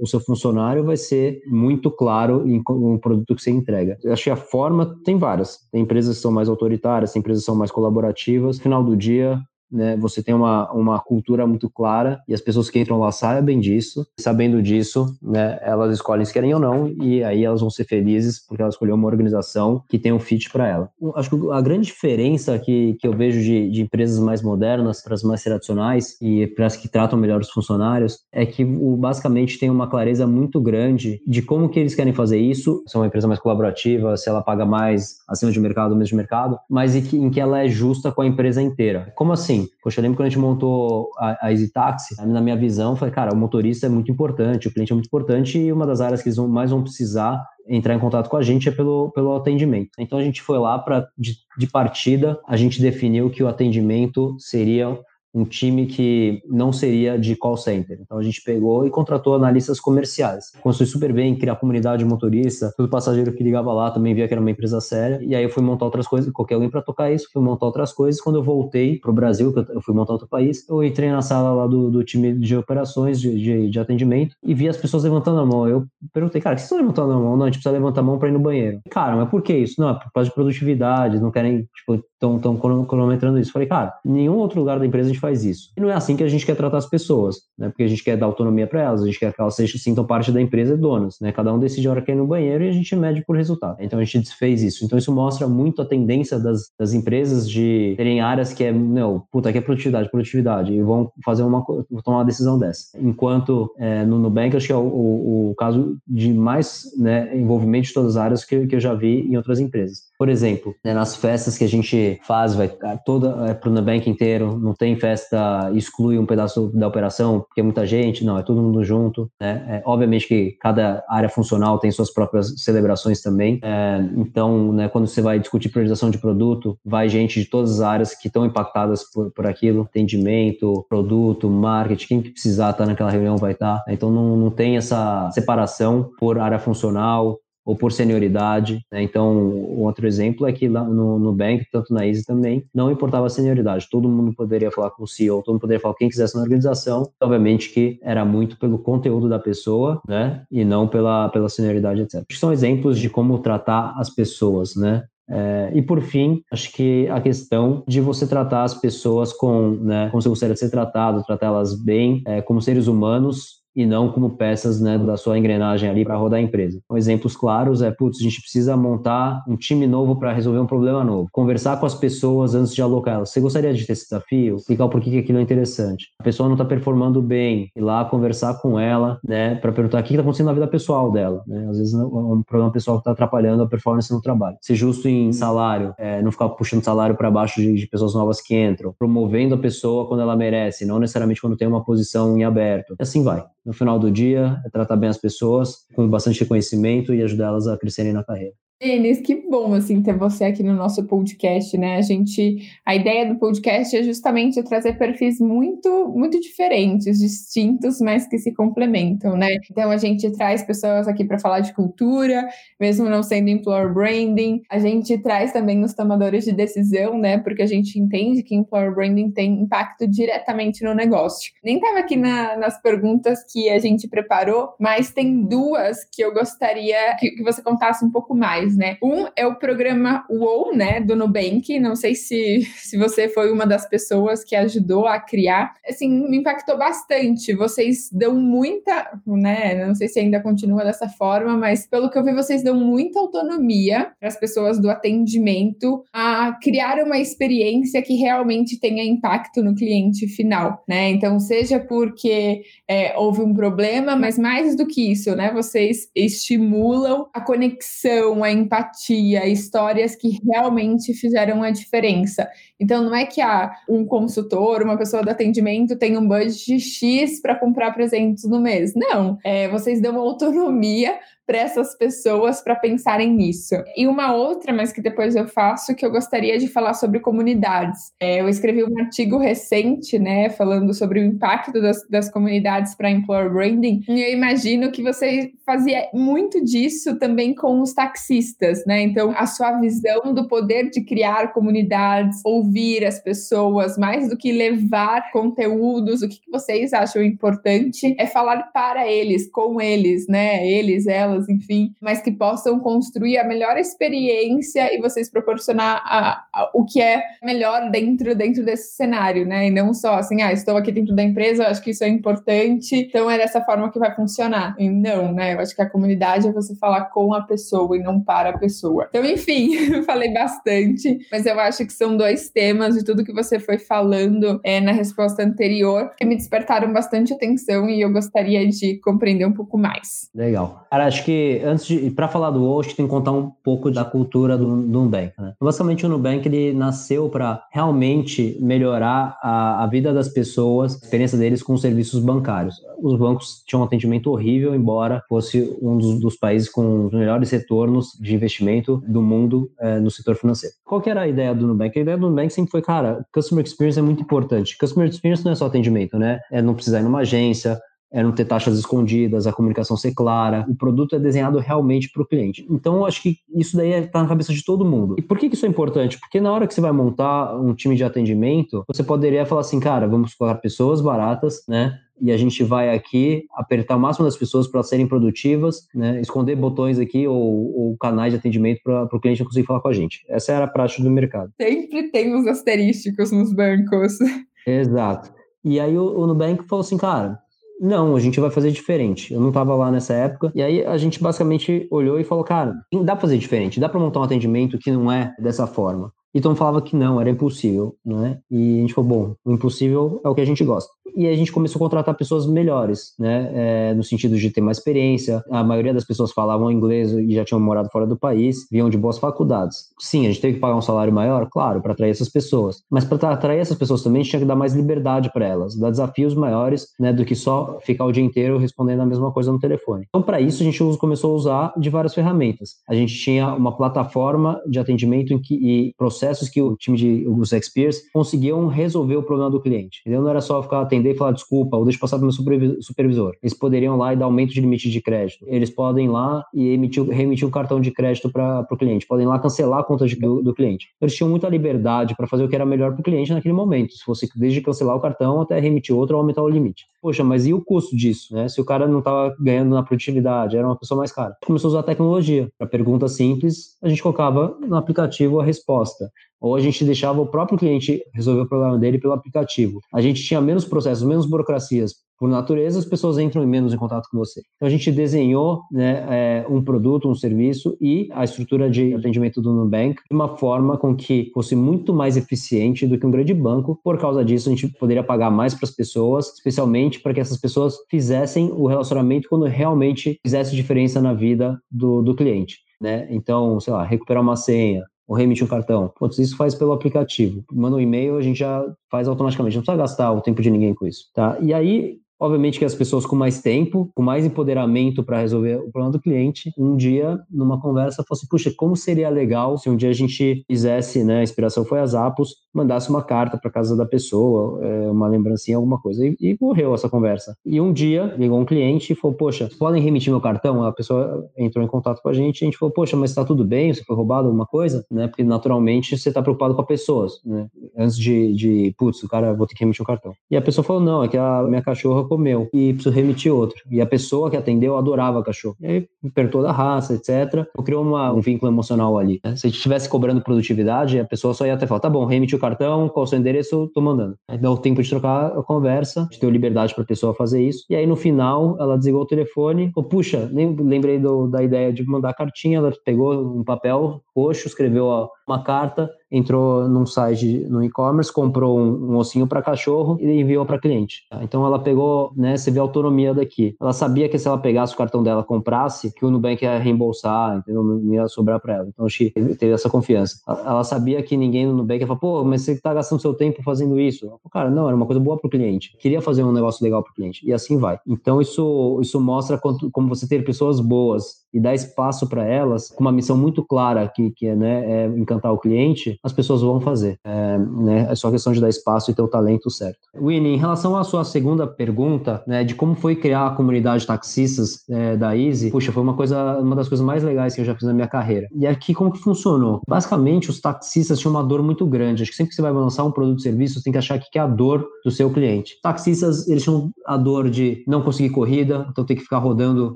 o 0.00 0.06
seu 0.06 0.20
funcionário 0.20 0.84
vai 0.84 0.96
ser 0.96 1.40
muito 1.48 1.90
claro 1.90 2.48
em 2.48 2.62
um 2.70 2.96
produto 2.96 3.34
que 3.34 3.42
você 3.42 3.50
entrega. 3.50 3.98
Eu 4.04 4.12
acho 4.12 4.22
que 4.22 4.30
a 4.30 4.36
forma 4.36 4.96
tem 5.04 5.18
várias. 5.18 5.58
Tem 5.72 5.82
empresas 5.82 6.16
que 6.16 6.22
são 6.22 6.30
mais 6.30 6.48
autoritárias, 6.48 7.12
tem 7.12 7.18
empresas 7.18 7.42
que 7.42 7.46
são 7.46 7.56
mais 7.56 7.72
colaborativas. 7.72 8.58
No 8.58 8.62
final 8.62 8.84
do 8.84 8.96
dia, 8.96 9.40
né? 9.70 9.96
Você 9.96 10.22
tem 10.22 10.34
uma, 10.34 10.70
uma 10.72 10.98
cultura 11.00 11.46
muito 11.46 11.68
clara 11.68 12.20
e 12.28 12.34
as 12.34 12.40
pessoas 12.40 12.70
que 12.70 12.78
entram 12.78 12.98
lá 12.98 13.12
sabem 13.12 13.60
disso. 13.60 14.06
Sabendo 14.18 14.62
disso, 14.62 15.16
né, 15.22 15.58
elas 15.62 15.94
escolhem 15.94 16.24
se 16.24 16.32
querem 16.32 16.54
ou 16.54 16.60
não 16.60 16.88
e 16.88 17.22
aí 17.22 17.44
elas 17.44 17.60
vão 17.60 17.70
ser 17.70 17.84
felizes 17.84 18.44
porque 18.46 18.62
elas 18.62 18.74
escolheram 18.74 18.96
uma 18.96 19.08
organização 19.08 19.82
que 19.88 19.98
tem 19.98 20.12
um 20.12 20.18
fit 20.18 20.50
para 20.50 20.66
ela. 20.66 20.90
Acho 21.14 21.30
que 21.30 21.50
a 21.52 21.60
grande 21.60 21.86
diferença 21.86 22.58
que, 22.58 22.94
que 22.94 23.06
eu 23.06 23.12
vejo 23.12 23.40
de, 23.40 23.70
de 23.70 23.82
empresas 23.82 24.18
mais 24.18 24.42
modernas 24.42 25.02
para 25.02 25.14
as 25.14 25.22
mais 25.22 25.42
tradicionais 25.42 26.16
e 26.20 26.46
para 26.48 26.66
as 26.66 26.76
que 26.76 26.88
tratam 26.88 27.18
melhor 27.18 27.40
os 27.40 27.50
funcionários 27.50 28.20
é 28.32 28.44
que 28.46 28.64
o, 28.64 28.96
basicamente 28.96 29.58
tem 29.58 29.70
uma 29.70 29.88
clareza 29.88 30.26
muito 30.26 30.60
grande 30.60 31.20
de 31.26 31.42
como 31.42 31.68
que 31.68 31.78
eles 31.78 31.94
querem 31.94 32.12
fazer 32.12 32.38
isso. 32.38 32.82
Se 32.86 32.96
é 32.96 33.00
uma 33.00 33.06
empresa 33.06 33.26
mais 33.26 33.40
colaborativa, 33.40 34.16
se 34.16 34.28
ela 34.28 34.42
paga 34.42 34.64
mais 34.64 35.18
acima 35.28 35.50
de 35.50 35.60
mercado, 35.60 35.94
menos 35.94 36.08
de 36.08 36.14
mercado, 36.14 36.58
mas 36.68 36.94
em 36.94 37.02
que, 37.02 37.16
em 37.16 37.30
que 37.30 37.40
ela 37.40 37.64
é 37.64 37.68
justa 37.68 38.12
com 38.12 38.22
a 38.22 38.26
empresa 38.26 38.62
inteira. 38.62 39.12
Como 39.14 39.32
assim? 39.32 39.57
Assim, 39.58 39.68
poxa, 39.82 40.00
eu 40.00 40.02
lembro 40.02 40.16
quando 40.16 40.26
a 40.26 40.30
gente 40.30 40.38
montou 40.38 41.10
a, 41.18 41.46
a 41.46 41.52
Easy 41.52 41.72
Taxi, 41.72 42.14
na 42.24 42.40
minha 42.40 42.56
visão, 42.56 42.96
foi, 42.96 43.10
cara, 43.10 43.32
o 43.32 43.36
motorista 43.36 43.86
é 43.86 43.88
muito 43.88 44.10
importante, 44.10 44.68
o 44.68 44.72
cliente 44.72 44.92
é 44.92 44.94
muito 44.94 45.06
importante 45.06 45.58
e 45.58 45.72
uma 45.72 45.86
das 45.86 46.00
áreas 46.00 46.22
que 46.22 46.28
eles 46.28 46.36
vão, 46.36 46.48
mais 46.48 46.70
vão 46.70 46.82
precisar 46.82 47.42
entrar 47.66 47.94
em 47.94 47.98
contato 47.98 48.30
com 48.30 48.36
a 48.36 48.42
gente 48.42 48.68
é 48.68 48.72
pelo, 48.72 49.10
pelo 49.10 49.36
atendimento. 49.36 49.90
Então 49.98 50.18
a 50.18 50.22
gente 50.22 50.40
foi 50.40 50.58
lá 50.58 50.78
para 50.78 51.06
de, 51.16 51.36
de 51.58 51.66
partida, 51.66 52.40
a 52.46 52.56
gente 52.56 52.80
definiu 52.80 53.30
que 53.30 53.42
o 53.42 53.48
atendimento 53.48 54.34
seria 54.38 54.98
um 55.38 55.44
time 55.44 55.86
que 55.86 56.42
não 56.46 56.72
seria 56.72 57.18
de 57.18 57.36
call 57.36 57.56
center. 57.56 57.98
Então 58.00 58.18
a 58.18 58.22
gente 58.22 58.42
pegou 58.42 58.86
e 58.86 58.90
contratou 58.90 59.34
analistas 59.34 59.78
comerciais. 59.78 60.50
Construiu 60.60 60.90
super 60.90 61.12
bem, 61.12 61.36
criar 61.36 61.56
comunidade 61.56 62.02
de 62.02 62.08
motorista, 62.08 62.72
todo 62.76 62.88
passageiro 62.88 63.32
que 63.32 63.44
ligava 63.44 63.72
lá 63.72 63.90
também 63.90 64.14
via 64.14 64.26
que 64.26 64.34
era 64.34 64.40
uma 64.40 64.50
empresa 64.50 64.80
séria. 64.80 65.20
E 65.22 65.34
aí 65.34 65.44
eu 65.44 65.50
fui 65.50 65.62
montar 65.62 65.84
outras 65.84 66.06
coisas, 66.06 66.32
coloquei 66.32 66.54
alguém 66.54 66.70
para 66.70 66.82
tocar 66.82 67.12
isso, 67.12 67.28
fui 67.32 67.42
montar 67.42 67.66
outras 67.66 67.92
coisas. 67.92 68.20
Quando 68.20 68.36
eu 68.36 68.42
voltei 68.42 68.98
pro 68.98 69.12
Brasil, 69.12 69.52
que 69.52 69.60
eu 69.60 69.80
fui 69.80 69.94
montar 69.94 70.12
outro 70.12 70.28
país, 70.28 70.68
eu 70.68 70.82
entrei 70.82 71.10
na 71.10 71.22
sala 71.22 71.52
lá 71.52 71.66
do, 71.66 71.90
do 71.90 72.02
time 72.02 72.32
de 72.32 72.56
operações, 72.56 73.20
de, 73.20 73.38
de, 73.38 73.70
de, 73.70 73.78
atendimento, 73.78 74.34
e 74.42 74.54
vi 74.54 74.68
as 74.68 74.76
pessoas 74.76 75.04
levantando 75.04 75.40
a 75.40 75.46
mão. 75.46 75.68
Eu 75.68 75.86
perguntei, 76.12 76.40
cara, 76.40 76.54
o 76.54 76.56
que 76.56 76.62
vocês 76.62 76.70
estão 76.70 76.78
levantando 76.78 77.12
a 77.12 77.18
mão? 77.18 77.36
Não, 77.36 77.44
a 77.44 77.46
gente 77.46 77.56
precisa 77.56 77.72
levantar 77.72 78.00
a 78.00 78.04
mão 78.04 78.18
para 78.18 78.28
ir 78.28 78.32
no 78.32 78.40
banheiro. 78.40 78.80
Cara, 78.90 79.16
mas 79.16 79.28
por 79.28 79.42
que 79.42 79.56
isso? 79.56 79.80
Não, 79.80 79.90
é 79.90 79.94
por 79.94 80.10
causa 80.12 80.28
de 80.28 80.34
produtividade, 80.34 81.20
não 81.20 81.30
querem, 81.30 81.68
tipo, 81.74 82.02
estão 82.24 82.56
cronometrando 82.86 83.38
isso. 83.38 83.52
Falei, 83.52 83.68
cara, 83.68 83.94
nenhum 84.04 84.36
outro 84.36 84.58
lugar 84.58 84.78
da 84.78 84.86
empresa 84.86 85.08
a 85.08 85.12
gente 85.12 85.20
faz 85.20 85.27
faz 85.28 85.44
isso. 85.44 85.70
E 85.76 85.80
não 85.80 85.90
é 85.90 85.94
assim 85.94 86.16
que 86.16 86.24
a 86.24 86.28
gente 86.28 86.46
quer 86.46 86.56
tratar 86.56 86.78
as 86.78 86.88
pessoas, 86.88 87.42
né? 87.58 87.68
Porque 87.68 87.82
a 87.82 87.88
gente 87.88 88.02
quer 88.02 88.16
dar 88.16 88.26
autonomia 88.26 88.66
para 88.66 88.80
elas, 88.80 89.02
a 89.02 89.06
gente 89.06 89.18
quer 89.18 89.32
que 89.32 89.40
elas 89.40 89.54
sejam, 89.54 89.78
sintam 89.78 90.04
parte 90.04 90.32
da 90.32 90.40
empresa 90.40 90.74
e 90.74 90.76
donas, 90.76 91.16
né? 91.20 91.30
Cada 91.32 91.52
um 91.52 91.58
decide 91.58 91.86
a 91.86 91.90
hora 91.90 92.02
que 92.02 92.10
ir 92.10 92.14
no 92.14 92.26
banheiro 92.26 92.64
e 92.64 92.68
a 92.68 92.72
gente 92.72 92.96
mede 92.96 93.22
por 93.24 93.36
resultado. 93.36 93.76
Então 93.80 93.98
a 93.98 94.04
gente 94.04 94.20
desfez 94.20 94.62
isso. 94.62 94.84
Então 94.84 94.98
isso 94.98 95.12
mostra 95.12 95.46
muito 95.46 95.82
a 95.82 95.84
tendência 95.84 96.38
das, 96.38 96.70
das 96.78 96.92
empresas 96.94 97.48
de 97.48 97.94
terem 97.96 98.20
áreas 98.20 98.52
que 98.52 98.64
é, 98.64 98.72
não, 98.72 99.22
puta, 99.30 99.50
aqui 99.50 99.58
é 99.58 99.60
produtividade, 99.60 100.10
produtividade, 100.10 100.72
e 100.72 100.82
vão 100.82 101.12
fazer 101.24 101.42
uma, 101.42 101.64
tomar 102.02 102.18
uma 102.18 102.24
decisão 102.24 102.58
dessa. 102.58 102.98
Enquanto 102.98 103.72
é, 103.78 104.04
no 104.04 104.18
Nubank, 104.18 104.56
acho 104.56 104.66
que 104.66 104.72
é 104.72 104.76
o, 104.76 104.80
o, 104.80 105.50
o 105.50 105.54
caso 105.54 105.98
de 106.06 106.32
mais 106.32 106.84
né, 106.96 107.36
envolvimento 107.36 107.88
de 107.88 107.94
todas 107.94 108.16
as 108.16 108.22
áreas 108.22 108.44
que, 108.44 108.66
que 108.66 108.76
eu 108.76 108.80
já 108.80 108.94
vi 108.94 109.20
em 109.28 109.36
outras 109.36 109.60
empresas. 109.60 110.07
Por 110.18 110.28
exemplo, 110.28 110.74
né, 110.84 110.92
nas 110.92 111.14
festas 111.14 111.56
que 111.56 111.62
a 111.62 111.68
gente 111.68 112.20
faz, 112.24 112.54
vai 112.54 112.68
toda 113.04 113.48
é 113.48 113.54
para 113.54 113.70
o 113.70 113.72
Nubank 113.72 114.10
inteiro, 114.10 114.58
não 114.58 114.74
tem 114.74 114.96
festa, 114.96 115.70
exclui 115.74 116.18
um 116.18 116.26
pedaço 116.26 116.72
da 116.74 116.88
operação, 116.88 117.40
porque 117.40 117.60
é 117.60 117.64
muita 117.64 117.86
gente, 117.86 118.24
não, 118.24 118.36
é 118.36 118.42
todo 118.42 118.60
mundo 118.60 118.82
junto. 118.82 119.30
Né? 119.40 119.64
É, 119.68 119.82
obviamente 119.84 120.26
que 120.26 120.56
cada 120.60 121.04
área 121.08 121.28
funcional 121.28 121.78
tem 121.78 121.92
suas 121.92 122.12
próprias 122.12 122.52
celebrações 122.56 123.20
também. 123.20 123.60
É, 123.62 123.98
então, 124.16 124.72
né, 124.72 124.88
quando 124.88 125.06
você 125.06 125.22
vai 125.22 125.38
discutir 125.38 125.68
priorização 125.68 126.10
de 126.10 126.18
produto, 126.18 126.76
vai 126.84 127.08
gente 127.08 127.40
de 127.40 127.48
todas 127.48 127.74
as 127.74 127.80
áreas 127.80 128.14
que 128.14 128.26
estão 128.26 128.44
impactadas 128.44 129.04
por, 129.12 129.30
por 129.30 129.46
aquilo, 129.46 129.82
atendimento, 129.82 130.84
produto, 130.88 131.48
marketing, 131.48 132.06
quem 132.08 132.20
precisar 132.22 132.70
estar 132.70 132.86
naquela 132.86 133.10
reunião 133.10 133.36
vai 133.36 133.52
estar. 133.52 133.84
Então, 133.88 134.10
não, 134.10 134.36
não 134.36 134.50
tem 134.50 134.76
essa 134.76 135.30
separação 135.30 136.10
por 136.18 136.38
área 136.38 136.58
funcional, 136.58 137.38
ou 137.68 137.76
por 137.76 137.92
senioridade. 137.92 138.80
Né? 138.90 139.02
Então, 139.02 139.52
outro 139.76 140.06
exemplo 140.06 140.46
é 140.46 140.52
que 140.52 140.66
lá 140.66 140.82
no, 140.82 141.18
no 141.18 141.34
Bank, 141.34 141.66
tanto 141.70 141.92
na 141.92 142.06
Easy 142.06 142.24
também, 142.24 142.64
não 142.74 142.90
importava 142.90 143.26
a 143.26 143.28
senioridade. 143.28 143.86
Todo 143.90 144.08
mundo 144.08 144.32
poderia 144.34 144.70
falar 144.70 144.90
com 144.90 145.02
o 145.02 145.06
CEO, 145.06 145.42
todo 145.42 145.52
mundo 145.52 145.60
poderia 145.60 145.78
falar 145.78 145.92
com 145.92 145.98
quem 145.98 146.08
quisesse 146.08 146.34
na 146.34 146.40
organização. 146.40 147.10
Obviamente 147.20 147.68
que 147.68 147.98
era 148.02 148.24
muito 148.24 148.58
pelo 148.58 148.78
conteúdo 148.78 149.28
da 149.28 149.38
pessoa, 149.38 150.00
né? 150.08 150.44
E 150.50 150.64
não 150.64 150.88
pela, 150.88 151.28
pela 151.28 151.50
senioridade, 151.50 152.00
etc. 152.00 152.24
São 152.32 152.50
exemplos 152.50 152.98
de 152.98 153.10
como 153.10 153.38
tratar 153.40 153.92
as 153.98 154.08
pessoas, 154.08 154.74
né? 154.74 155.04
É, 155.30 155.70
e 155.74 155.82
por 155.82 156.00
fim, 156.00 156.42
acho 156.50 156.72
que 156.72 157.06
a 157.08 157.20
questão 157.20 157.84
de 157.86 158.00
você 158.00 158.26
tratar 158.26 158.62
as 158.62 158.72
pessoas 158.72 159.30
com, 159.30 159.72
né, 159.72 160.08
como 160.10 160.22
você 160.22 160.28
gostaria 160.28 160.54
de 160.54 160.60
ser 160.60 160.70
tratado, 160.70 161.22
tratá-las 161.22 161.74
bem, 161.74 162.22
é, 162.26 162.40
como 162.40 162.62
seres 162.62 162.86
humanos, 162.86 163.57
e 163.78 163.86
não 163.86 164.10
como 164.10 164.30
peças 164.30 164.80
né, 164.80 164.98
da 164.98 165.16
sua 165.16 165.38
engrenagem 165.38 165.88
ali 165.88 166.04
para 166.04 166.16
rodar 166.16 166.40
a 166.40 166.42
empresa. 166.42 166.80
Então, 166.84 166.98
exemplos 166.98 167.36
claros 167.36 167.80
é, 167.80 167.92
putz, 167.92 168.18
a 168.18 168.24
gente 168.24 168.40
precisa 168.40 168.76
montar 168.76 169.44
um 169.46 169.56
time 169.56 169.86
novo 169.86 170.16
para 170.16 170.32
resolver 170.32 170.58
um 170.58 170.66
problema 170.66 171.04
novo. 171.04 171.28
Conversar 171.30 171.78
com 171.78 171.86
as 171.86 171.94
pessoas 171.94 172.56
antes 172.56 172.74
de 172.74 172.82
alocar 172.82 173.14
elas. 173.14 173.30
Você 173.30 173.40
gostaria 173.40 173.72
de 173.72 173.86
ter 173.86 173.92
esse 173.92 174.02
desafio? 174.02 174.56
Explicar 174.56 174.86
o 174.86 174.88
porquê 174.88 175.10
que 175.10 175.18
aquilo 175.18 175.38
é 175.38 175.42
interessante. 175.42 176.08
A 176.18 176.24
pessoa 176.24 176.48
não 176.48 176.56
está 176.56 176.64
performando 176.64 177.22
bem, 177.22 177.70
ir 177.76 177.80
lá 177.80 178.04
conversar 178.04 178.60
com 178.60 178.80
ela, 178.80 179.20
né, 179.22 179.54
para 179.54 179.70
perguntar 179.70 180.00
o 180.00 180.02
que 180.02 180.12
está 180.12 180.22
acontecendo 180.22 180.46
na 180.46 180.54
vida 180.54 180.66
pessoal 180.66 181.12
dela. 181.12 181.44
Né? 181.46 181.68
Às 181.70 181.78
vezes 181.78 181.94
é 181.94 181.98
um 181.98 182.42
problema 182.42 182.72
pessoal 182.72 182.96
que 182.96 183.02
está 183.02 183.12
atrapalhando 183.12 183.62
a 183.62 183.68
performance 183.68 184.12
no 184.12 184.20
trabalho. 184.20 184.56
Ser 184.60 184.74
justo 184.74 185.08
em 185.08 185.32
salário, 185.32 185.94
é, 185.96 186.20
não 186.20 186.32
ficar 186.32 186.48
puxando 186.48 186.82
salário 186.82 187.16
para 187.16 187.30
baixo 187.30 187.60
de, 187.60 187.74
de 187.74 187.86
pessoas 187.86 188.12
novas 188.12 188.40
que 188.40 188.56
entram, 188.56 188.92
promovendo 188.98 189.54
a 189.54 189.58
pessoa 189.58 190.08
quando 190.08 190.20
ela 190.20 190.34
merece, 190.34 190.84
não 190.84 190.98
necessariamente 190.98 191.40
quando 191.40 191.56
tem 191.56 191.68
uma 191.68 191.84
posição 191.84 192.36
em 192.36 192.42
aberto. 192.42 192.96
Assim 192.98 193.22
vai 193.22 193.44
no 193.68 193.74
final 193.74 193.98
do 193.98 194.10
dia, 194.10 194.62
é 194.64 194.70
tratar 194.70 194.96
bem 194.96 195.10
as 195.10 195.18
pessoas 195.18 195.86
com 195.94 196.08
bastante 196.08 196.40
reconhecimento 196.40 197.12
e 197.12 197.22
ajudar 197.22 197.48
elas 197.48 197.66
a 197.66 197.76
crescerem 197.76 198.14
na 198.14 198.24
carreira. 198.24 198.54
Denis, 198.80 199.20
que 199.20 199.34
bom 199.34 199.74
assim 199.74 200.00
ter 200.00 200.16
você 200.16 200.44
aqui 200.44 200.62
no 200.62 200.72
nosso 200.72 201.04
podcast, 201.04 201.76
né? 201.76 201.96
A 201.96 202.00
gente, 202.00 202.58
a 202.86 202.94
ideia 202.94 203.26
do 203.26 203.36
podcast 203.36 203.96
é 203.96 204.04
justamente 204.04 204.62
trazer 204.62 204.96
perfis 204.96 205.40
muito, 205.40 206.06
muito 206.14 206.38
diferentes, 206.40 207.18
distintos, 207.18 208.00
mas 208.00 208.28
que 208.28 208.38
se 208.38 208.54
complementam, 208.54 209.36
né? 209.36 209.48
Então 209.68 209.90
a 209.90 209.96
gente 209.96 210.30
traz 210.30 210.62
pessoas 210.62 211.08
aqui 211.08 211.24
para 211.24 211.40
falar 211.40 211.58
de 211.58 211.74
cultura, 211.74 212.48
mesmo 212.78 213.10
não 213.10 213.20
sendo 213.20 213.48
employer 213.48 213.92
branding. 213.92 214.62
A 214.70 214.78
gente 214.78 215.18
traz 215.18 215.52
também 215.52 215.82
os 215.82 215.92
tomadores 215.92 216.44
de 216.44 216.52
decisão, 216.52 217.18
né? 217.18 217.36
Porque 217.36 217.62
a 217.62 217.66
gente 217.66 217.98
entende 217.98 218.44
que 218.44 218.54
employer 218.54 218.94
branding 218.94 219.32
tem 219.32 219.60
impacto 219.60 220.06
diretamente 220.06 220.84
no 220.84 220.94
negócio. 220.94 221.50
Nem 221.64 221.78
estava 221.78 221.98
aqui 221.98 222.14
na, 222.14 222.56
nas 222.56 222.80
perguntas 222.80 223.40
que 223.52 223.68
a 223.70 223.80
gente 223.80 224.06
preparou, 224.06 224.68
mas 224.78 225.10
tem 225.10 225.42
duas 225.42 226.04
que 226.04 226.22
eu 226.22 226.32
gostaria 226.32 227.16
que, 227.18 227.32
que 227.32 227.42
você 227.42 227.60
contasse 227.60 228.04
um 228.04 228.10
pouco 228.12 228.36
mais 228.36 228.67
né? 228.76 228.96
Um 229.02 229.26
é 229.36 229.46
o 229.46 229.56
programa 229.56 230.24
UOL, 230.30 230.74
né, 230.74 231.00
do 231.00 231.16
Nubank. 231.16 231.78
Não 231.78 231.94
sei 231.94 232.14
se, 232.14 232.62
se 232.76 232.96
você 232.96 233.28
foi 233.28 233.50
uma 233.52 233.66
das 233.66 233.88
pessoas 233.88 234.44
que 234.44 234.56
ajudou 234.56 235.06
a 235.06 235.18
criar. 235.18 235.74
Assim, 235.88 236.08
me 236.08 236.38
impactou 236.38 236.76
bastante. 236.76 237.54
Vocês 237.54 238.08
dão 238.12 238.34
muita, 238.34 239.18
né? 239.26 239.86
Não 239.86 239.94
sei 239.94 240.08
se 240.08 240.20
ainda 240.20 240.40
continua 240.40 240.84
dessa 240.84 241.08
forma, 241.08 241.56
mas 241.56 241.86
pelo 241.86 242.10
que 242.10 242.18
eu 242.18 242.24
vi, 242.24 242.32
vocês 242.34 242.62
dão 242.62 242.74
muita 242.74 243.18
autonomia 243.18 244.12
para 244.18 244.28
as 244.28 244.38
pessoas 244.38 244.80
do 244.80 244.90
atendimento 244.90 246.04
a 246.12 246.52
criar 246.62 247.02
uma 247.04 247.18
experiência 247.18 248.02
que 248.02 248.14
realmente 248.14 248.78
tenha 248.78 249.04
impacto 249.04 249.62
no 249.62 249.74
cliente 249.74 250.26
final, 250.26 250.82
né? 250.88 251.10
Então, 251.10 251.38
seja 251.38 251.78
porque 251.78 252.62
é, 252.86 253.16
houve 253.16 253.40
um 253.42 253.54
problema, 253.54 254.16
mas 254.16 254.38
mais 254.38 254.76
do 254.76 254.86
que 254.86 255.12
isso, 255.12 255.34
né? 255.34 255.52
Vocês 255.52 256.08
estimulam 256.14 257.26
a 257.32 257.40
conexão, 257.40 258.42
a 258.42 258.50
empatia, 258.58 259.46
histórias 259.46 260.14
que 260.16 260.38
realmente 260.44 261.14
fizeram 261.14 261.62
a 261.62 261.70
diferença. 261.70 262.48
Então, 262.80 263.02
não 263.02 263.14
é 263.14 263.26
que 263.26 263.40
ah, 263.40 263.72
um 263.88 264.04
consultor, 264.04 264.82
uma 264.82 264.96
pessoa 264.96 265.22
do 265.22 265.30
atendimento 265.30 265.96
tem 265.96 266.16
um 266.16 266.26
budget 266.26 266.78
X 266.78 267.40
para 267.40 267.54
comprar 267.54 267.92
presentes 267.92 268.44
no 268.44 268.60
mês. 268.60 268.94
Não, 268.94 269.38
é, 269.44 269.68
vocês 269.68 270.00
dão 270.00 270.18
autonomia 270.18 271.18
para 271.48 271.56
essas 271.56 271.96
pessoas 271.96 272.60
para 272.60 272.76
pensarem 272.76 273.32
nisso. 273.32 273.74
E 273.96 274.06
uma 274.06 274.34
outra, 274.34 274.70
mas 274.70 274.92
que 274.92 275.00
depois 275.00 275.34
eu 275.34 275.48
faço, 275.48 275.94
que 275.94 276.04
eu 276.04 276.10
gostaria 276.10 276.58
de 276.58 276.68
falar 276.68 276.92
sobre 276.92 277.20
comunidades. 277.20 278.12
É, 278.20 278.42
eu 278.42 278.50
escrevi 278.50 278.84
um 278.84 279.00
artigo 279.00 279.38
recente, 279.38 280.18
né, 280.18 280.50
falando 280.50 280.92
sobre 280.92 281.20
o 281.20 281.24
impacto 281.24 281.80
das, 281.80 282.06
das 282.06 282.30
comunidades 282.30 282.94
para 282.94 283.10
employer 283.10 283.50
branding, 283.50 284.04
e 284.06 284.20
eu 284.20 284.30
imagino 284.30 284.92
que 284.92 285.02
você 285.02 285.50
fazia 285.64 286.10
muito 286.12 286.62
disso 286.62 287.18
também 287.18 287.54
com 287.54 287.80
os 287.80 287.94
taxistas, 287.94 288.84
né? 288.84 289.00
Então, 289.00 289.32
a 289.34 289.46
sua 289.46 289.80
visão 289.80 290.34
do 290.34 290.46
poder 290.48 290.90
de 290.90 291.00
criar 291.00 291.54
comunidades, 291.54 292.42
ouvir 292.68 293.04
as 293.04 293.18
pessoas, 293.18 293.96
mais 293.96 294.28
do 294.28 294.36
que 294.36 294.52
levar 294.52 295.32
conteúdos, 295.32 296.22
o 296.22 296.28
que, 296.28 296.38
vocês 296.50 296.92
acham 296.92 297.22
importante 297.22 298.14
é 298.18 298.26
falar 298.26 298.70
para 298.72 299.06
eles, 299.10 299.50
com 299.50 299.80
eles, 299.80 300.26
né? 300.28 300.66
Eles, 300.66 301.06
elas 301.06 301.48
enfim, 301.48 301.94
mas 302.00 302.20
que 302.20 302.30
possam 302.30 302.78
construir 302.78 303.38
a 303.38 303.44
melhor 303.44 303.76
experiência 303.76 304.94
e 304.94 305.00
vocês 305.00 305.30
proporcionar 305.30 306.02
a, 306.04 306.44
a, 306.52 306.70
o 306.74 306.84
que 306.84 307.00
é 307.00 307.22
melhor 307.42 307.90
dentro, 307.90 308.34
dentro 308.34 308.64
desse 308.64 308.96
cenário, 308.96 309.46
né? 309.46 309.68
E 309.68 309.70
não 309.70 309.94
só 309.94 310.14
assim, 310.14 310.42
ah, 310.42 310.52
estou 310.52 310.76
aqui 310.76 310.92
dentro 310.92 311.14
da 311.14 311.22
empresa, 311.22 311.68
acho 311.68 311.82
que 311.82 311.90
isso 311.90 312.04
é 312.04 312.08
importante, 312.08 312.94
então 312.96 313.30
é 313.30 313.38
dessa 313.38 313.60
forma 313.62 313.90
que 313.90 313.98
vai 313.98 314.14
funcionar. 314.14 314.74
E 314.78 314.88
não, 314.88 315.32
né? 315.32 315.54
Eu 315.54 315.60
acho 315.60 315.74
que 315.74 315.82
a 315.82 315.88
comunidade 315.88 316.46
é 316.46 316.52
você 316.52 316.74
falar 316.74 317.06
com 317.06 317.32
a 317.32 317.42
pessoa 317.42 317.96
e 317.96 318.00
não 318.00 318.20
para 318.20 318.50
a 318.50 318.58
pessoa. 318.58 319.06
Então, 319.08 319.24
enfim, 319.24 320.02
falei 320.04 320.32
bastante, 320.32 321.18
mas 321.30 321.46
eu 321.46 321.58
acho 321.60 321.86
que 321.86 321.92
são 321.92 322.16
dois 322.16 322.50
temas 322.58 322.96
de 322.96 323.04
tudo 323.04 323.24
que 323.24 323.32
você 323.32 323.60
foi 323.60 323.78
falando 323.78 324.60
é, 324.64 324.80
na 324.80 324.90
resposta 324.90 325.44
anterior 325.44 326.10
que 326.18 326.24
me 326.24 326.34
despertaram 326.34 326.92
bastante 326.92 327.32
atenção 327.32 327.88
e 327.88 328.00
eu 328.00 328.12
gostaria 328.12 328.66
de 328.66 328.98
compreender 328.98 329.46
um 329.46 329.52
pouco 329.52 329.78
mais. 329.78 330.28
Legal. 330.34 330.84
Cara, 330.90 331.06
acho 331.06 331.24
que 331.24 331.62
antes 331.64 331.86
de 331.86 332.10
para 332.10 332.26
falar 332.26 332.50
do 332.50 332.68
Osh, 332.68 332.94
tem 332.94 333.06
que 333.06 333.10
contar 333.10 333.30
um 333.30 333.48
pouco 333.62 333.92
da 333.92 334.04
cultura 334.04 334.58
do, 334.58 334.64
do 334.64 335.02
Nubank. 335.02 335.32
Né? 335.38 335.52
Basicamente, 335.60 336.04
o 336.04 336.08
Nubank 336.08 336.48
ele 336.48 336.72
nasceu 336.72 337.28
para 337.28 337.62
realmente 337.70 338.58
melhorar 338.60 339.38
a, 339.40 339.84
a, 339.84 339.86
vida 339.86 340.12
das 340.12 340.28
pessoas, 340.28 340.94
a 340.94 341.04
experiência 341.04 341.38
deles 341.38 341.62
com 341.62 341.74
os 341.74 341.80
serviços 341.80 342.20
bancários. 342.20 342.74
Os 343.00 343.16
bancos 343.16 343.62
tinham 343.64 343.82
um 343.82 343.84
atendimento 343.84 344.32
horrível, 344.32 344.74
embora 344.74 345.22
fosse 345.28 345.78
um 345.80 345.96
dos, 345.96 346.18
dos 346.18 346.36
países 346.36 346.68
com 346.68 347.06
os 347.06 347.12
melhores 347.12 347.50
retornos 347.52 348.18
de 348.20 348.34
investimento 348.34 349.00
do 349.06 349.22
mundo 349.22 349.70
é, 349.78 350.00
no 350.00 350.10
setor 350.10 350.34
financeiro. 350.34 350.74
Qual 350.84 351.00
que 351.00 351.08
era 351.08 351.20
a 351.20 351.28
ideia 351.28 351.54
do 351.54 351.68
Nubank? 351.68 351.96
A 351.96 352.02
ideia 352.02 352.18
do 352.18 352.28
Nubank 352.28 352.47
sempre 352.48 352.70
foi, 352.70 352.82
cara, 352.82 353.24
customer 353.32 353.64
experience 353.64 353.98
é 353.98 354.02
muito 354.02 354.22
importante. 354.22 354.76
Customer 354.78 355.08
experience 355.08 355.44
não 355.44 355.52
é 355.52 355.54
só 355.54 355.66
atendimento, 355.66 356.18
né? 356.18 356.40
É 356.50 356.60
não 356.62 356.74
precisar 356.74 357.00
ir 357.00 357.02
numa 357.02 357.20
agência, 357.20 357.78
é 358.10 358.22
não 358.22 358.32
ter 358.32 358.44
taxas 358.44 358.78
escondidas, 358.78 359.46
a 359.46 359.52
comunicação 359.52 359.96
ser 359.96 360.14
clara, 360.14 360.64
o 360.68 360.74
produto 360.74 361.14
é 361.14 361.18
desenhado 361.18 361.58
realmente 361.58 362.10
para 362.10 362.22
o 362.22 362.26
cliente. 362.26 362.66
Então, 362.70 363.04
acho 363.04 363.22
que 363.22 363.36
isso 363.54 363.76
daí 363.76 363.92
está 363.92 364.22
na 364.22 364.28
cabeça 364.28 364.52
de 364.52 364.64
todo 364.64 364.84
mundo. 364.84 365.14
E 365.18 365.22
por 365.22 365.38
que, 365.38 365.48
que 365.48 365.54
isso 365.54 365.66
é 365.66 365.68
importante? 365.68 366.18
Porque 366.18 366.40
na 366.40 366.50
hora 366.50 366.66
que 366.66 366.74
você 366.74 366.80
vai 366.80 366.92
montar 366.92 367.54
um 367.56 367.74
time 367.74 367.94
de 367.96 368.04
atendimento, 368.04 368.82
você 368.88 369.02
poderia 369.02 369.44
falar 369.44 369.60
assim, 369.60 369.78
cara, 369.78 370.06
vamos 370.06 370.34
colocar 370.34 370.58
pessoas 370.60 371.00
baratas, 371.00 371.62
né? 371.68 371.98
E 372.20 372.32
a 372.32 372.36
gente 372.36 372.62
vai 372.62 372.94
aqui 372.94 373.44
apertar 373.54 373.96
o 373.96 374.00
máximo 374.00 374.24
das 374.24 374.36
pessoas 374.36 374.66
para 374.66 374.82
serem 374.82 375.06
produtivas, 375.06 375.86
né? 375.94 376.20
esconder 376.20 376.56
botões 376.56 376.98
aqui 376.98 377.26
ou, 377.26 377.36
ou 377.76 377.96
canais 377.96 378.32
de 378.32 378.38
atendimento 378.38 378.80
para 378.82 379.04
o 379.04 379.20
cliente 379.20 379.44
conseguir 379.44 379.66
falar 379.66 379.80
com 379.80 379.88
a 379.88 379.92
gente. 379.92 380.24
Essa 380.28 380.52
era 380.52 380.64
a 380.64 380.68
prática 380.68 381.02
do 381.02 381.10
mercado. 381.10 381.52
Sempre 381.60 382.10
tem 382.10 382.34
os 382.34 382.46
asterísticos 382.46 383.30
nos 383.30 383.52
bancos. 383.52 384.18
Exato. 384.66 385.32
E 385.64 385.80
aí 385.80 385.96
o, 385.96 386.18
o 386.18 386.26
Nubank 386.26 386.66
falou 386.68 386.82
assim, 386.82 386.96
cara, 386.96 387.38
não, 387.80 388.16
a 388.16 388.20
gente 388.20 388.40
vai 388.40 388.50
fazer 388.50 388.70
diferente. 388.70 389.32
Eu 389.32 389.40
não 389.40 389.48
estava 389.48 389.74
lá 389.74 389.90
nessa 389.90 390.12
época. 390.12 390.50
E 390.54 390.62
aí 390.62 390.84
a 390.84 390.96
gente 390.98 391.22
basicamente 391.22 391.86
olhou 391.90 392.18
e 392.18 392.24
falou, 392.24 392.44
cara, 392.44 392.74
dá 393.04 393.14
para 393.14 393.22
fazer 393.22 393.38
diferente, 393.38 393.78
dá 393.78 393.88
para 393.88 394.00
montar 394.00 394.20
um 394.20 394.24
atendimento 394.24 394.78
que 394.78 394.90
não 394.90 395.10
é 395.10 395.34
dessa 395.38 395.66
forma. 395.66 396.12
E 396.34 396.40
Tom 396.40 396.54
falava 396.54 396.82
que 396.82 396.94
não, 396.94 397.20
era 397.20 397.30
impossível, 397.30 397.96
né? 398.04 398.38
E 398.50 398.78
a 398.78 398.80
gente 398.82 398.94
falou, 398.94 399.08
bom, 399.08 399.34
o 399.44 399.52
impossível 399.52 400.20
é 400.24 400.28
o 400.28 400.34
que 400.34 400.40
a 400.40 400.44
gente 400.44 400.62
gosta. 400.62 400.92
E 401.16 401.26
a 401.26 401.34
gente 401.34 401.52
começou 401.52 401.78
a 401.78 401.84
contratar 401.84 402.14
pessoas 402.14 402.46
melhores, 402.46 403.14
né? 403.18 403.50
É, 403.54 403.94
no 403.94 404.02
sentido 404.02 404.36
de 404.36 404.50
ter 404.50 404.60
mais 404.60 404.78
experiência. 404.78 405.42
A 405.50 405.62
maioria 405.64 405.92
das 405.92 406.04
pessoas 406.04 406.32
falavam 406.32 406.70
inglês 406.70 407.12
e 407.12 407.34
já 407.34 407.44
tinham 407.44 407.60
morado 407.60 407.88
fora 407.90 408.06
do 408.06 408.16
país, 408.16 408.66
vinham 408.70 408.88
de 408.88 408.96
boas 408.96 409.18
faculdades. 409.18 409.88
Sim, 409.98 410.26
a 410.26 410.28
gente 410.28 410.40
teve 410.40 410.54
que 410.54 410.60
pagar 410.60 410.76
um 410.76 410.82
salário 410.82 411.12
maior, 411.12 411.48
claro, 411.50 411.80
para 411.80 411.92
atrair 411.92 412.10
essas 412.10 412.28
pessoas. 412.28 412.82
Mas 412.90 413.04
para 413.04 413.32
atrair 413.32 413.58
essas 413.58 413.76
pessoas 413.76 414.02
também, 414.02 414.20
a 414.20 414.22
gente 414.22 414.30
tinha 414.30 414.40
que 414.40 414.46
dar 414.46 414.56
mais 414.56 414.74
liberdade 414.74 415.30
para 415.32 415.46
elas, 415.46 415.76
dar 415.76 415.90
desafios 415.90 416.34
maiores, 416.34 416.88
né? 416.98 417.12
Do 417.12 417.24
que 417.24 417.34
só 417.34 417.78
ficar 417.82 418.04
o 418.04 418.12
dia 418.12 418.24
inteiro 418.24 418.58
respondendo 418.58 419.00
a 419.00 419.06
mesma 419.06 419.32
coisa 419.32 419.52
no 419.52 419.58
telefone. 419.58 420.06
Então, 420.08 420.22
para 420.22 420.40
isso, 420.40 420.62
a 420.62 420.64
gente 420.64 420.78
começou 420.98 421.32
a 421.32 421.34
usar 421.34 421.72
de 421.76 421.90
várias 421.90 422.14
ferramentas. 422.14 422.76
A 422.88 422.94
gente 422.94 423.14
tinha 423.14 423.54
uma 423.54 423.76
plataforma 423.76 424.60
de 424.66 424.78
atendimento 424.78 425.32
em 425.32 425.40
que, 425.40 425.54
e 425.54 425.94
processos 425.96 426.48
que 426.48 426.60
o 426.60 426.76
time 426.76 426.96
de 426.96 427.26
os 427.28 427.52
experts 427.52 428.02
conseguiam 428.12 428.66
resolver 428.66 429.16
o 429.16 429.22
problema 429.22 429.50
do 429.50 429.60
cliente. 429.60 430.00
Entendeu? 430.00 430.22
Não 430.22 430.30
era 430.30 430.40
só 430.40 430.62
ficar 430.62 430.80
atender 430.98 431.14
e 431.14 431.16
falar 431.16 431.32
desculpa 431.32 431.76
ou 431.76 431.84
deixa 431.84 431.98
passar 431.98 432.18
para 432.18 432.28
o 432.28 432.32
meu 432.32 432.80
supervisor. 432.80 433.34
Eles 433.42 433.54
poderiam 433.54 433.96
lá 433.96 434.12
e 434.12 434.16
dar 434.16 434.26
aumento 434.26 434.52
de 434.52 434.60
limite 434.60 434.90
de 434.90 435.00
crédito. 435.00 435.44
Eles 435.46 435.70
podem 435.70 436.08
lá 436.08 436.44
e 436.52 436.68
emitir, 436.68 437.04
reemitir 437.04 437.46
o 437.46 437.50
cartão 437.50 437.80
de 437.80 437.90
crédito 437.90 438.30
para 438.30 438.66
o 438.70 438.76
cliente. 438.76 439.06
Podem 439.06 439.26
lá 439.26 439.38
cancelar 439.38 439.80
a 439.80 439.84
conta 439.84 440.06
de, 440.06 440.16
do, 440.16 440.42
do, 440.42 440.54
cliente. 440.54 440.88
Eles 441.00 441.14
tinham 441.14 441.30
muita 441.30 441.48
liberdade 441.48 442.14
para 442.16 442.26
fazer 442.26 442.44
o 442.44 442.48
que 442.48 442.54
era 442.54 442.66
melhor 442.66 442.92
para 442.92 443.00
o 443.00 443.04
cliente 443.04 443.32
naquele 443.32 443.54
momento. 443.54 443.94
Se 443.94 444.04
fosse 444.04 444.28
desde 444.36 444.60
cancelar 444.60 444.96
o 444.96 445.00
cartão 445.00 445.40
até 445.40 445.58
reemitir 445.58 445.94
outro 445.94 446.16
ou 446.16 446.20
aumentar 446.20 446.42
o 446.42 446.48
limite. 446.48 446.86
Poxa, 447.00 447.22
mas 447.22 447.46
e 447.46 447.54
o 447.54 447.62
custo 447.62 447.96
disso? 447.96 448.34
Né? 448.34 448.48
Se 448.48 448.60
o 448.60 448.64
cara 448.64 448.86
não 448.86 448.98
estava 448.98 449.34
ganhando 449.40 449.70
na 449.70 449.82
produtividade, 449.82 450.56
era 450.56 450.66
uma 450.66 450.76
pessoa 450.76 450.98
mais 450.98 451.12
cara. 451.12 451.36
Começou 451.46 451.68
a 451.68 451.70
usar 451.70 451.80
a 451.80 451.84
tecnologia. 451.84 452.48
Para 452.58 452.66
pergunta 452.66 453.08
simples, 453.08 453.76
a 453.82 453.88
gente 453.88 454.02
colocava 454.02 454.56
no 454.66 454.76
aplicativo 454.76 455.40
a 455.40 455.44
resposta 455.44 456.10
ou 456.40 456.54
a 456.54 456.60
gente 456.60 456.84
deixava 456.84 457.20
o 457.20 457.26
próprio 457.26 457.58
cliente 457.58 458.02
resolver 458.14 458.42
o 458.42 458.48
problema 458.48 458.78
dele 458.78 458.98
pelo 458.98 459.14
aplicativo. 459.14 459.80
A 459.92 460.00
gente 460.00 460.22
tinha 460.22 460.40
menos 460.40 460.64
processos, 460.64 461.06
menos 461.06 461.26
burocracias. 461.26 461.94
Por 462.18 462.28
natureza, 462.28 462.80
as 462.80 462.84
pessoas 462.84 463.16
entram 463.16 463.46
menos 463.46 463.72
em 463.72 463.76
contato 463.76 464.08
com 464.10 464.18
você. 464.18 464.42
Então, 464.56 464.66
a 464.66 464.70
gente 464.70 464.90
desenhou 464.90 465.62
né, 465.70 466.04
é, 466.10 466.46
um 466.50 466.60
produto, 466.60 467.08
um 467.08 467.14
serviço 467.14 467.76
e 467.80 468.08
a 468.10 468.24
estrutura 468.24 468.68
de 468.68 468.92
atendimento 468.92 469.40
do 469.40 469.52
Nubank 469.52 469.94
de 469.94 470.16
uma 470.16 470.36
forma 470.36 470.76
com 470.76 470.96
que 470.96 471.30
fosse 471.32 471.54
muito 471.54 471.94
mais 471.94 472.16
eficiente 472.16 472.88
do 472.88 472.98
que 472.98 473.06
um 473.06 473.10
grande 473.10 473.32
banco. 473.32 473.78
Por 473.84 473.98
causa 473.98 474.24
disso, 474.24 474.48
a 474.48 474.52
gente 474.52 474.66
poderia 474.66 475.04
pagar 475.04 475.30
mais 475.30 475.54
para 475.54 475.64
as 475.64 475.74
pessoas, 475.74 476.34
especialmente 476.34 476.98
para 477.00 477.14
que 477.14 477.20
essas 477.20 477.38
pessoas 477.38 477.76
fizessem 477.88 478.50
o 478.50 478.66
relacionamento 478.66 479.28
quando 479.28 479.44
realmente 479.44 480.18
fizesse 480.20 480.56
diferença 480.56 481.00
na 481.00 481.14
vida 481.14 481.56
do, 481.70 482.02
do 482.02 482.16
cliente. 482.16 482.58
Né? 482.80 483.06
Então, 483.10 483.60
sei 483.60 483.72
lá, 483.72 483.84
recuperar 483.84 484.22
uma 484.22 484.36
senha, 484.36 484.84
ou 485.08 485.16
remitir 485.16 485.44
um 485.44 485.48
cartão. 485.48 485.90
Putz, 485.98 486.18
isso 486.18 486.36
faz 486.36 486.54
pelo 486.54 486.72
aplicativo. 486.72 487.42
Manda 487.50 487.76
um 487.76 487.80
e-mail, 487.80 488.16
a 488.16 488.22
gente 488.22 488.38
já 488.38 488.62
faz 488.90 489.08
automaticamente. 489.08 489.56
Não 489.56 489.62
precisa 489.62 489.82
gastar 489.82 490.12
o 490.12 490.20
tempo 490.20 490.42
de 490.42 490.50
ninguém 490.50 490.74
com 490.74 490.86
isso, 490.86 491.06
tá? 491.14 491.38
E 491.40 491.54
aí, 491.54 491.98
Obviamente 492.20 492.58
que 492.58 492.64
as 492.64 492.74
pessoas 492.74 493.06
com 493.06 493.14
mais 493.14 493.40
tempo, 493.40 493.92
com 493.94 494.02
mais 494.02 494.26
empoderamento 494.26 495.04
para 495.04 495.20
resolver 495.20 495.58
o 495.58 495.70
problema 495.70 495.92
do 495.92 496.00
cliente, 496.00 496.52
um 496.58 496.76
dia, 496.76 497.16
numa 497.30 497.60
conversa, 497.60 498.02
fosse, 498.02 498.22
assim, 498.22 498.28
puxa, 498.28 498.52
como 498.56 498.74
seria 498.74 499.08
legal 499.08 499.56
se 499.56 499.70
um 499.70 499.76
dia 499.76 499.90
a 499.90 499.92
gente 499.92 500.42
fizesse, 500.50 501.04
né, 501.04 501.20
a 501.20 501.22
inspiração 501.22 501.64
foi 501.64 501.78
a 501.78 501.86
Zappos, 501.86 502.34
mandasse 502.58 502.90
uma 502.90 503.02
carta 503.02 503.38
para 503.38 503.50
casa 503.50 503.76
da 503.76 503.86
pessoa, 503.86 504.64
é, 504.64 504.90
uma 504.90 505.08
lembrancinha, 505.08 505.56
alguma 505.56 505.80
coisa, 505.80 506.04
e, 506.04 506.16
e, 506.20 506.36
morreu 506.40 506.74
essa 506.74 506.88
conversa. 506.88 507.36
E 507.44 507.60
um 507.60 507.72
dia, 507.72 508.14
ligou 508.18 508.38
um 508.38 508.44
cliente 508.44 508.92
e 508.92 508.96
falou, 508.96 509.16
poxa, 509.16 509.48
podem 509.58 509.82
remitir 509.82 510.12
meu 510.12 510.20
cartão? 510.20 510.64
A 510.64 510.72
pessoa 510.72 511.28
entrou 511.36 511.64
em 511.64 511.68
contato 511.68 512.02
com 512.02 512.08
a 512.08 512.12
gente, 512.12 512.44
a 512.44 512.46
gente 512.46 512.58
falou, 512.58 512.72
poxa, 512.72 512.96
mas 512.96 513.10
está 513.10 513.24
tudo 513.24 513.44
bem? 513.44 513.72
Você 513.72 513.82
foi 513.84 513.96
roubado 513.96 514.26
alguma 514.26 514.46
coisa? 514.46 514.84
Né, 514.90 515.06
porque 515.06 515.22
naturalmente 515.22 515.96
você 515.96 516.08
está 516.08 516.22
preocupado 516.22 516.54
com 516.54 516.60
as 516.60 516.66
pessoas, 516.66 517.20
né, 517.24 517.46
antes 517.76 517.96
de, 517.96 518.34
de, 518.34 518.74
putz, 518.76 519.02
o 519.02 519.08
cara, 519.08 519.32
vou 519.34 519.46
ter 519.46 519.54
que 519.54 519.60
remitir 519.60 519.82
um 519.82 519.86
cartão. 519.86 520.12
E 520.30 520.36
a 520.36 520.42
pessoa 520.42 520.64
falou, 520.64 520.82
não, 520.82 521.04
é 521.04 521.08
que 521.08 521.16
a 521.16 521.42
minha 521.42 521.62
cachorra 521.62 522.04
comeu 522.04 522.48
e 522.52 522.72
preciso 522.72 522.94
remitir 522.94 523.32
outro. 523.32 523.62
E 523.70 523.80
a 523.80 523.86
pessoa 523.86 524.30
que 524.30 524.36
atendeu 524.36 524.76
adorava 524.76 525.22
cachorro. 525.22 525.56
E 525.60 525.66
aí 525.66 525.88
perguntou 526.14 526.42
da 526.42 526.52
raça, 526.52 526.94
etc. 526.94 527.46
Criou 527.64 527.82
uma, 527.82 528.12
um 528.12 528.20
vínculo 528.20 528.50
emocional 528.50 528.98
ali. 528.98 529.20
Né? 529.24 529.36
Se 529.36 529.46
a 529.46 529.50
gente 529.50 529.56
estivesse 529.56 529.88
cobrando 529.88 530.20
produtividade, 530.20 530.98
a 530.98 531.04
pessoa 531.04 531.34
só 531.34 531.46
ia 531.46 531.54
até 531.54 531.66
falar: 531.66 531.80
tá 531.80 531.90
bom, 531.90 532.04
remite 532.04 532.34
o 532.34 532.38
cartão, 532.38 532.47
qual 532.56 533.04
o 533.04 533.06
seu 533.06 533.18
endereço, 533.18 533.70
tô 533.74 533.80
mandando. 533.80 534.16
Aí 534.28 534.38
dá 534.38 534.50
o 534.50 534.56
tempo 534.56 534.82
de 534.82 534.88
trocar 534.88 535.38
a 535.38 535.42
conversa, 535.42 536.06
de 536.10 536.18
ter 536.18 536.30
liberdade 536.30 536.74
para 536.74 536.84
a 536.84 536.86
pessoa 536.86 537.14
fazer 537.14 537.42
isso. 537.42 537.64
E 537.68 537.74
aí 537.74 537.86
no 537.86 537.96
final, 537.96 538.56
ela 538.60 538.76
desligou 538.76 539.02
o 539.02 539.06
telefone, 539.06 539.70
falou: 539.74 539.88
puxa, 539.88 540.30
lembrei 540.32 540.98
do, 540.98 541.26
da 541.28 541.42
ideia 541.42 541.72
de 541.72 541.84
mandar 541.84 542.14
cartinha. 542.14 542.58
Ela 542.58 542.72
pegou 542.84 543.14
um 543.38 543.44
papel 543.44 544.02
roxo, 544.16 544.46
escreveu 544.46 545.08
uma 545.26 545.42
carta 545.42 545.90
entrou 546.10 546.68
num 546.68 546.86
site 546.86 547.46
no 547.48 547.62
e-commerce, 547.62 548.12
comprou 548.12 548.58
um, 548.58 548.92
um 548.92 548.96
ossinho 548.96 549.26
para 549.26 549.42
cachorro 549.42 549.98
e 550.00 550.20
enviou 550.20 550.44
para 550.44 550.58
cliente. 550.58 551.02
Então 551.22 551.44
ela 551.44 551.58
pegou, 551.58 552.12
né, 552.16 552.36
você 552.36 552.50
vê 552.50 552.58
a 552.58 552.62
autonomia 552.62 553.14
daqui. 553.14 553.54
Ela 553.60 553.72
sabia 553.72 554.08
que 554.08 554.18
se 554.18 554.26
ela 554.26 554.38
pegasse 554.38 554.74
o 554.74 554.76
cartão 554.76 555.02
dela, 555.02 555.22
comprasse, 555.22 555.92
que 555.92 556.04
o 556.04 556.10
Nubank 556.10 556.42
ia 556.42 556.58
reembolsar, 556.58 557.38
entendeu? 557.38 557.62
Não 557.62 557.92
ia 557.92 558.08
sobrar 558.08 558.40
para 558.40 558.54
ela. 558.54 558.68
Então 558.68 558.86
a 558.86 558.88
gente 558.88 559.10
teve 559.10 559.52
essa 559.52 559.68
confiança. 559.68 560.20
Ela 560.26 560.64
sabia 560.64 561.02
que 561.02 561.16
ninguém 561.16 561.46
no 561.46 561.54
Nubank 561.54 561.80
ia 561.80 561.86
falar, 561.86 562.00
pô, 562.00 562.24
mas 562.24 562.42
você 562.42 562.52
está 562.52 562.72
gastando 562.72 563.00
seu 563.00 563.14
tempo 563.14 563.42
fazendo 563.42 563.78
isso. 563.78 564.06
Falou, 564.06 564.20
cara, 564.30 564.50
não, 564.50 564.66
era 564.66 564.76
uma 564.76 564.86
coisa 564.86 565.00
boa 565.00 565.18
para 565.18 565.28
o 565.28 565.30
cliente. 565.30 565.76
Queria 565.78 566.00
fazer 566.00 566.24
um 566.24 566.32
negócio 566.32 566.64
legal 566.64 566.82
para 566.82 566.90
o 566.90 566.94
cliente. 566.94 567.26
E 567.26 567.32
assim 567.32 567.58
vai. 567.58 567.78
Então 567.86 568.20
isso, 568.20 568.78
isso 568.80 569.00
mostra 569.00 569.38
quanto, 569.38 569.70
como 569.70 569.88
você 569.88 570.08
ter 570.08 570.24
pessoas 570.24 570.60
boas 570.60 571.26
e 571.32 571.40
dar 571.40 571.54
espaço 571.54 572.08
para 572.08 572.24
elas, 572.24 572.70
com 572.70 572.80
uma 572.80 572.92
missão 572.92 573.16
muito 573.16 573.44
clara 573.44 573.86
que, 573.88 574.10
que 574.12 574.26
é, 574.26 574.34
né, 574.34 574.84
é 574.84 574.86
encantar 574.86 575.32
o 575.32 575.38
cliente, 575.38 575.97
as 576.02 576.12
pessoas 576.12 576.42
vão 576.42 576.60
fazer. 576.60 576.98
É, 577.04 577.38
né, 577.38 577.88
é 577.90 577.94
só 577.94 578.10
questão 578.10 578.32
de 578.32 578.40
dar 578.40 578.48
espaço 578.48 578.90
e 578.90 578.94
ter 578.94 579.02
o 579.02 579.08
talento 579.08 579.50
certo. 579.50 579.78
Winnie, 579.94 580.34
em 580.34 580.38
relação 580.38 580.76
à 580.76 580.84
sua 580.84 581.04
segunda 581.04 581.46
pergunta, 581.46 582.22
né, 582.26 582.44
de 582.44 582.54
como 582.54 582.74
foi 582.74 582.96
criar 582.96 583.26
a 583.26 583.30
comunidade 583.30 583.82
de 583.82 583.86
taxistas 583.86 584.64
é, 584.68 584.96
da 584.96 585.16
Easy, 585.16 585.50
puxa, 585.50 585.72
foi 585.72 585.82
uma 585.82 585.94
coisa, 585.94 586.38
uma 586.38 586.56
das 586.56 586.68
coisas 586.68 586.84
mais 586.84 587.02
legais 587.02 587.34
que 587.34 587.40
eu 587.40 587.44
já 587.44 587.54
fiz 587.54 587.64
na 587.64 587.74
minha 587.74 587.88
carreira. 587.88 588.28
E 588.34 588.46
aqui 588.46 588.74
como 588.74 588.92
que 588.92 588.98
funcionou? 588.98 589.60
Basicamente, 589.68 590.30
os 590.30 590.40
taxistas 590.40 590.98
tinham 590.98 591.12
uma 591.12 591.24
dor 591.24 591.42
muito 591.42 591.66
grande. 591.66 592.02
Acho 592.02 592.10
que 592.10 592.16
sempre 592.16 592.30
que 592.30 592.36
você 592.36 592.42
vai 592.42 592.52
lançar 592.52 592.84
um 592.84 592.92
produto 592.92 593.18
ou 593.18 593.22
serviço, 593.22 593.54
você 593.54 593.64
tem 593.64 593.72
que 593.72 593.78
achar 593.78 593.98
que 593.98 594.18
é 594.18 594.20
a 594.20 594.26
dor 594.26 594.66
do 594.84 594.90
seu 594.90 595.10
cliente. 595.10 595.58
Taxistas, 595.62 596.28
eles 596.28 596.42
tinham 596.42 596.70
a 596.88 596.96
dor 596.96 597.28
de 597.28 597.62
não 597.66 597.82
conseguir 597.82 598.08
corrida, 598.08 598.66
então 598.70 598.82
ter 598.82 598.94
que 598.94 599.02
ficar 599.02 599.18
rodando 599.18 599.74